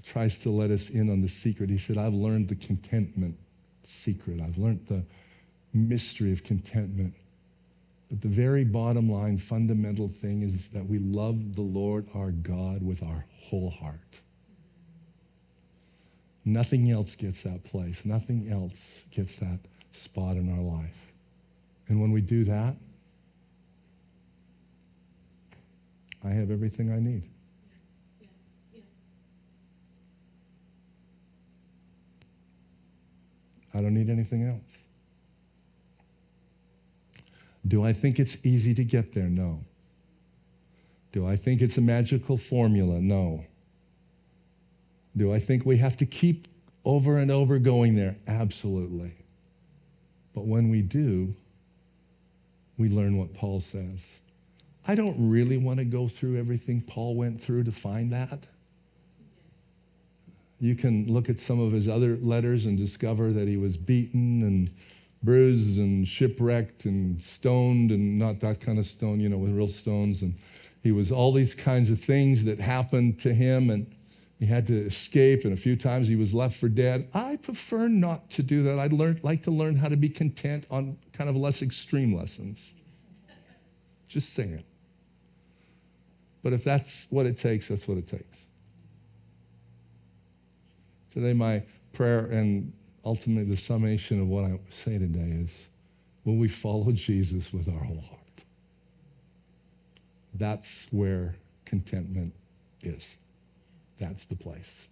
tries 0.07 0.38
to 0.39 0.49
let 0.49 0.71
us 0.71 0.91
in 0.91 1.10
on 1.10 1.21
the 1.21 1.27
secret. 1.27 1.69
He 1.69 1.77
said, 1.77 1.97
I've 1.97 2.13
learned 2.13 2.47
the 2.47 2.55
contentment 2.55 3.36
secret. 3.83 4.39
I've 4.41 4.57
learned 4.57 4.86
the 4.88 5.03
mystery 5.73 6.31
of 6.31 6.43
contentment. 6.43 7.13
But 8.10 8.21
the 8.21 8.29
very 8.29 8.63
bottom 8.63 9.12
line, 9.12 9.38
fundamental 9.38 10.07
thing 10.07 10.41
is 10.41 10.69
that 10.69 10.86
we 10.86 10.99
love 10.99 11.55
the 11.55 11.62
Lord 11.62 12.07
our 12.15 12.31
God 12.31 12.81
with 12.81 13.05
our 13.05 13.25
whole 13.41 13.69
heart. 13.69 14.21
Nothing 16.45 16.89
else 16.89 17.15
gets 17.15 17.43
that 17.43 17.63
place. 17.65 18.05
Nothing 18.05 18.49
else 18.49 19.03
gets 19.12 19.36
that 19.38 19.60
spot 19.91 20.38
in 20.38 20.49
our 20.49 20.62
life. 20.62 21.12
And 21.89 21.99
when 21.99 22.12
we 22.12 22.21
do 22.21 22.45
that, 22.45 22.75
I 26.23 26.29
have 26.29 26.49
everything 26.49 26.93
I 26.93 26.99
need. 26.99 27.27
I 33.77 33.81
don't 33.81 33.93
need 33.93 34.09
anything 34.09 34.47
else. 34.47 34.77
Do 37.67 37.83
I 37.83 37.93
think 37.93 38.19
it's 38.19 38.43
easy 38.45 38.73
to 38.73 38.83
get 38.83 39.13
there? 39.13 39.29
No. 39.29 39.59
Do 41.11 41.27
I 41.27 41.35
think 41.35 41.61
it's 41.61 41.77
a 41.77 41.81
magical 41.81 42.37
formula? 42.37 42.99
No. 42.99 43.45
Do 45.15 45.31
I 45.33 45.39
think 45.39 45.65
we 45.65 45.77
have 45.77 45.95
to 45.97 46.05
keep 46.05 46.47
over 46.85 47.17
and 47.17 47.29
over 47.29 47.59
going 47.59 47.95
there? 47.95 48.15
Absolutely. 48.27 49.11
But 50.33 50.45
when 50.45 50.69
we 50.69 50.81
do, 50.81 51.35
we 52.77 52.89
learn 52.89 53.17
what 53.17 53.33
Paul 53.33 53.59
says. 53.59 54.17
I 54.87 54.95
don't 54.95 55.15
really 55.17 55.57
want 55.57 55.79
to 55.79 55.85
go 55.85 56.07
through 56.07 56.37
everything 56.37 56.81
Paul 56.81 57.15
went 57.15 57.41
through 57.41 57.63
to 57.65 57.71
find 57.71 58.11
that. 58.13 58.47
You 60.60 60.76
can 60.76 61.06
look 61.08 61.30
at 61.30 61.39
some 61.39 61.60
of 61.60 61.72
his 61.72 61.88
other 61.88 62.17
letters 62.17 62.65
and 62.65 62.78
discover 62.78 63.32
that 63.32 63.48
he 63.48 63.58
was 63.58 63.78
beaten 63.78 64.41
and 64.41 64.72
bruised 65.24 65.78
and 65.78 66.08
shipwrecked 66.08 66.86
and 66.86 67.22
stoned 67.22 67.91
and 67.91 68.17
not 68.17 68.39
that 68.39 68.60
kind 68.60 68.80
of 68.80 68.86
stone, 68.86 69.20
you 69.20 69.30
know, 69.30 69.38
with 69.38 69.52
real 69.52 69.67
stones. 69.67 70.22
And 70.24 70.36
he 70.84 70.91
was 70.91 71.12
all 71.12 71.32
these 71.32 71.54
kinds 71.54 71.89
of 71.89 72.00
things 72.00 72.43
that 72.46 72.60
happened 72.60 73.20
to 73.20 73.34
him 73.34 73.70
and 73.70 73.93
he 74.39 74.46
had 74.46 74.67
to 74.67 74.76
escape 74.76 75.46
and 75.46 75.54
a 75.54 75.58
few 75.58 75.76
times 75.76 76.08
he 76.08 76.15
was 76.15 76.34
left 76.34 76.56
for 76.56 76.70
dead. 76.70 77.08
I 77.13 77.38
prefer 77.38 77.88
not 77.88 78.30
to 78.32 78.43
do 78.43 78.63
that. 78.63 78.80
I'd 78.80 78.93
learn, 78.93 79.20
like 79.24 79.41
to 79.43 79.52
learn 79.52 79.76
how 79.76 79.89
to 79.89 79.98
be 79.98 80.10
content 80.10 80.67
on 80.70 80.98
kind 81.13 81.30
of 81.30 81.36
less 81.36 81.62
extreme 81.62 82.15
lessons. 82.15 82.76
Just 84.08 84.34
saying. 84.34 84.63
But 86.43 86.54
if 86.54 86.63
that's 86.63 87.08
what 87.10 87.26
it 87.26 87.38
takes, 87.38 87.67
that's 87.67 87.88
what 87.88 87.98
it 87.98 88.08
takes. 88.08 88.48
Today, 91.17 91.34
my 91.34 91.63
prayer 91.93 92.27
and 92.27 92.71
ultimately 93.03 93.43
the 93.43 93.58
summation 93.58 94.21
of 94.21 94.27
what 94.27 94.45
I 94.45 94.60
say 94.69 94.99
today 94.99 95.32
is 95.41 95.67
when 96.25 96.38
we 96.38 96.47
follow 96.47 96.91
Jesus 96.91 97.51
with 97.51 97.67
our 97.67 97.84
whole 97.84 98.03
heart? 98.08 98.43
That's 100.36 100.88
where 100.91 101.34
contentment 101.65 102.36
is. 102.84 103.17
That's 103.97 104.25
the 104.25 104.36
place. 104.36 104.89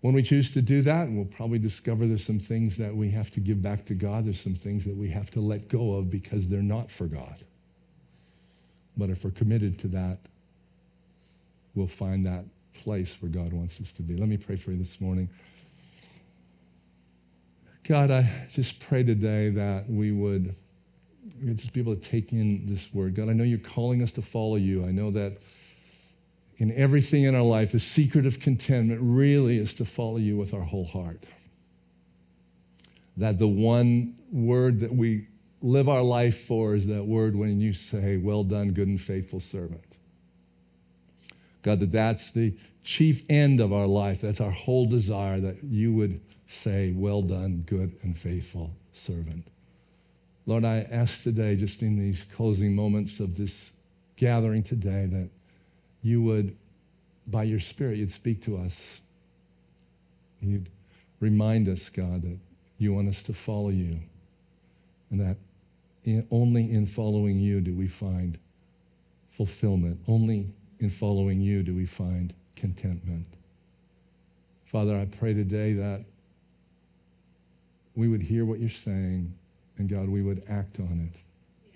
When 0.00 0.14
we 0.14 0.22
choose 0.22 0.50
to 0.52 0.62
do 0.62 0.80
that, 0.80 1.10
we'll 1.10 1.26
probably 1.26 1.58
discover 1.58 2.06
there's 2.06 2.24
some 2.24 2.38
things 2.38 2.78
that 2.78 2.96
we 2.96 3.10
have 3.10 3.30
to 3.32 3.40
give 3.40 3.60
back 3.60 3.84
to 3.84 3.94
God. 3.94 4.24
There's 4.24 4.40
some 4.40 4.54
things 4.54 4.86
that 4.86 4.96
we 4.96 5.10
have 5.10 5.30
to 5.32 5.40
let 5.40 5.68
go 5.68 5.96
of 5.96 6.08
because 6.08 6.48
they're 6.48 6.62
not 6.62 6.90
for 6.90 7.08
God. 7.08 7.42
But 8.96 9.10
if 9.10 9.22
we're 9.22 9.32
committed 9.32 9.78
to 9.80 9.88
that, 9.88 10.16
we'll 11.74 11.86
find 11.86 12.24
that 12.24 12.46
place 12.74 13.16
where 13.20 13.30
God 13.30 13.52
wants 13.52 13.80
us 13.80 13.92
to 13.92 14.02
be. 14.02 14.16
Let 14.16 14.28
me 14.28 14.36
pray 14.36 14.56
for 14.56 14.72
you 14.72 14.78
this 14.78 15.00
morning. 15.00 15.28
God, 17.84 18.10
I 18.10 18.28
just 18.48 18.80
pray 18.80 19.02
today 19.02 19.50
that 19.50 19.88
we 19.88 20.12
would 20.12 20.54
just 21.44 21.72
be 21.72 21.80
able 21.80 21.94
to 21.94 22.00
take 22.00 22.32
in 22.32 22.66
this 22.66 22.92
word. 22.94 23.14
God, 23.14 23.28
I 23.28 23.32
know 23.32 23.44
you're 23.44 23.58
calling 23.58 24.02
us 24.02 24.12
to 24.12 24.22
follow 24.22 24.56
you. 24.56 24.84
I 24.86 24.90
know 24.90 25.10
that 25.10 25.38
in 26.58 26.72
everything 26.72 27.24
in 27.24 27.34
our 27.34 27.42
life, 27.42 27.72
the 27.72 27.80
secret 27.80 28.26
of 28.26 28.40
contentment 28.40 29.00
really 29.02 29.58
is 29.58 29.74
to 29.76 29.84
follow 29.84 30.18
you 30.18 30.36
with 30.36 30.54
our 30.54 30.62
whole 30.62 30.86
heart. 30.86 31.24
That 33.16 33.38
the 33.38 33.48
one 33.48 34.16
word 34.32 34.80
that 34.80 34.92
we 34.92 35.26
live 35.62 35.88
our 35.88 36.02
life 36.02 36.42
for 36.44 36.74
is 36.74 36.86
that 36.86 37.04
word 37.04 37.34
when 37.34 37.60
you 37.60 37.72
say, 37.72 38.16
Well 38.16 38.44
done, 38.44 38.72
good 38.72 38.88
and 38.88 39.00
faithful 39.00 39.40
servant. 39.40 39.98
God, 41.64 41.80
that 41.80 41.90
that's 41.90 42.30
the 42.30 42.54
chief 42.84 43.24
end 43.30 43.62
of 43.62 43.72
our 43.72 43.86
life. 43.86 44.20
That's 44.20 44.42
our 44.42 44.50
whole 44.50 44.84
desire 44.84 45.40
that 45.40 45.64
you 45.64 45.94
would 45.94 46.20
say, 46.46 46.92
Well 46.92 47.22
done, 47.22 47.64
good 47.66 47.96
and 48.02 48.14
faithful 48.16 48.70
servant. 48.92 49.46
Lord, 50.44 50.66
I 50.66 50.86
ask 50.90 51.22
today, 51.22 51.56
just 51.56 51.82
in 51.82 51.98
these 51.98 52.24
closing 52.24 52.74
moments 52.74 53.18
of 53.18 53.34
this 53.34 53.72
gathering 54.16 54.62
today, 54.62 55.06
that 55.06 55.30
you 56.02 56.20
would, 56.20 56.54
by 57.28 57.44
your 57.44 57.60
Spirit, 57.60 57.96
you'd 57.96 58.10
speak 58.10 58.42
to 58.42 58.58
us. 58.58 59.00
You'd 60.42 60.68
remind 61.20 61.70
us, 61.70 61.88
God, 61.88 62.20
that 62.22 62.38
you 62.76 62.92
want 62.92 63.08
us 63.08 63.22
to 63.22 63.32
follow 63.32 63.70
you, 63.70 63.98
and 65.10 65.18
that 65.18 65.38
in, 66.04 66.26
only 66.30 66.70
in 66.70 66.84
following 66.84 67.38
you 67.38 67.62
do 67.62 67.74
we 67.74 67.86
find 67.86 68.38
fulfillment. 69.30 69.98
Only 70.06 70.52
in 70.84 70.90
following 70.90 71.40
you 71.40 71.64
do 71.64 71.74
we 71.74 71.86
find 71.86 72.32
contentment. 72.54 73.26
Father, 74.66 74.96
I 74.96 75.06
pray 75.06 75.34
today 75.34 75.72
that 75.72 76.04
we 77.96 78.06
would 78.06 78.22
hear 78.22 78.44
what 78.44 78.60
you're 78.60 78.68
saying, 78.68 79.32
and 79.78 79.88
God, 79.88 80.08
we 80.08 80.22
would 80.22 80.44
act 80.48 80.78
on 80.80 81.10
it. 81.10 81.20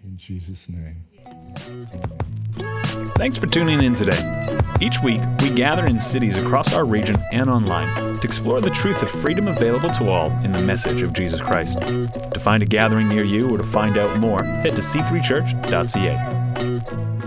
In 0.04 0.16
Jesus' 0.16 0.68
name. 0.68 1.04
Thanks 3.16 3.36
for 3.36 3.46
tuning 3.46 3.82
in 3.82 3.94
today. 3.94 4.56
Each 4.80 5.00
week, 5.02 5.20
we 5.40 5.50
gather 5.50 5.86
in 5.86 5.98
cities 5.98 6.36
across 6.36 6.72
our 6.72 6.84
region 6.84 7.16
and 7.32 7.50
online 7.50 8.20
to 8.20 8.26
explore 8.26 8.60
the 8.60 8.70
truth 8.70 9.02
of 9.02 9.10
freedom 9.10 9.48
available 9.48 9.90
to 9.90 10.08
all 10.08 10.30
in 10.44 10.52
the 10.52 10.62
message 10.62 11.02
of 11.02 11.12
Jesus 11.12 11.40
Christ. 11.40 11.80
To 11.80 12.40
find 12.40 12.62
a 12.62 12.66
gathering 12.66 13.08
near 13.08 13.24
you 13.24 13.48
or 13.48 13.58
to 13.58 13.64
find 13.64 13.98
out 13.98 14.18
more, 14.18 14.44
head 14.44 14.76
to 14.76 14.82
c3church.ca. 14.82 17.17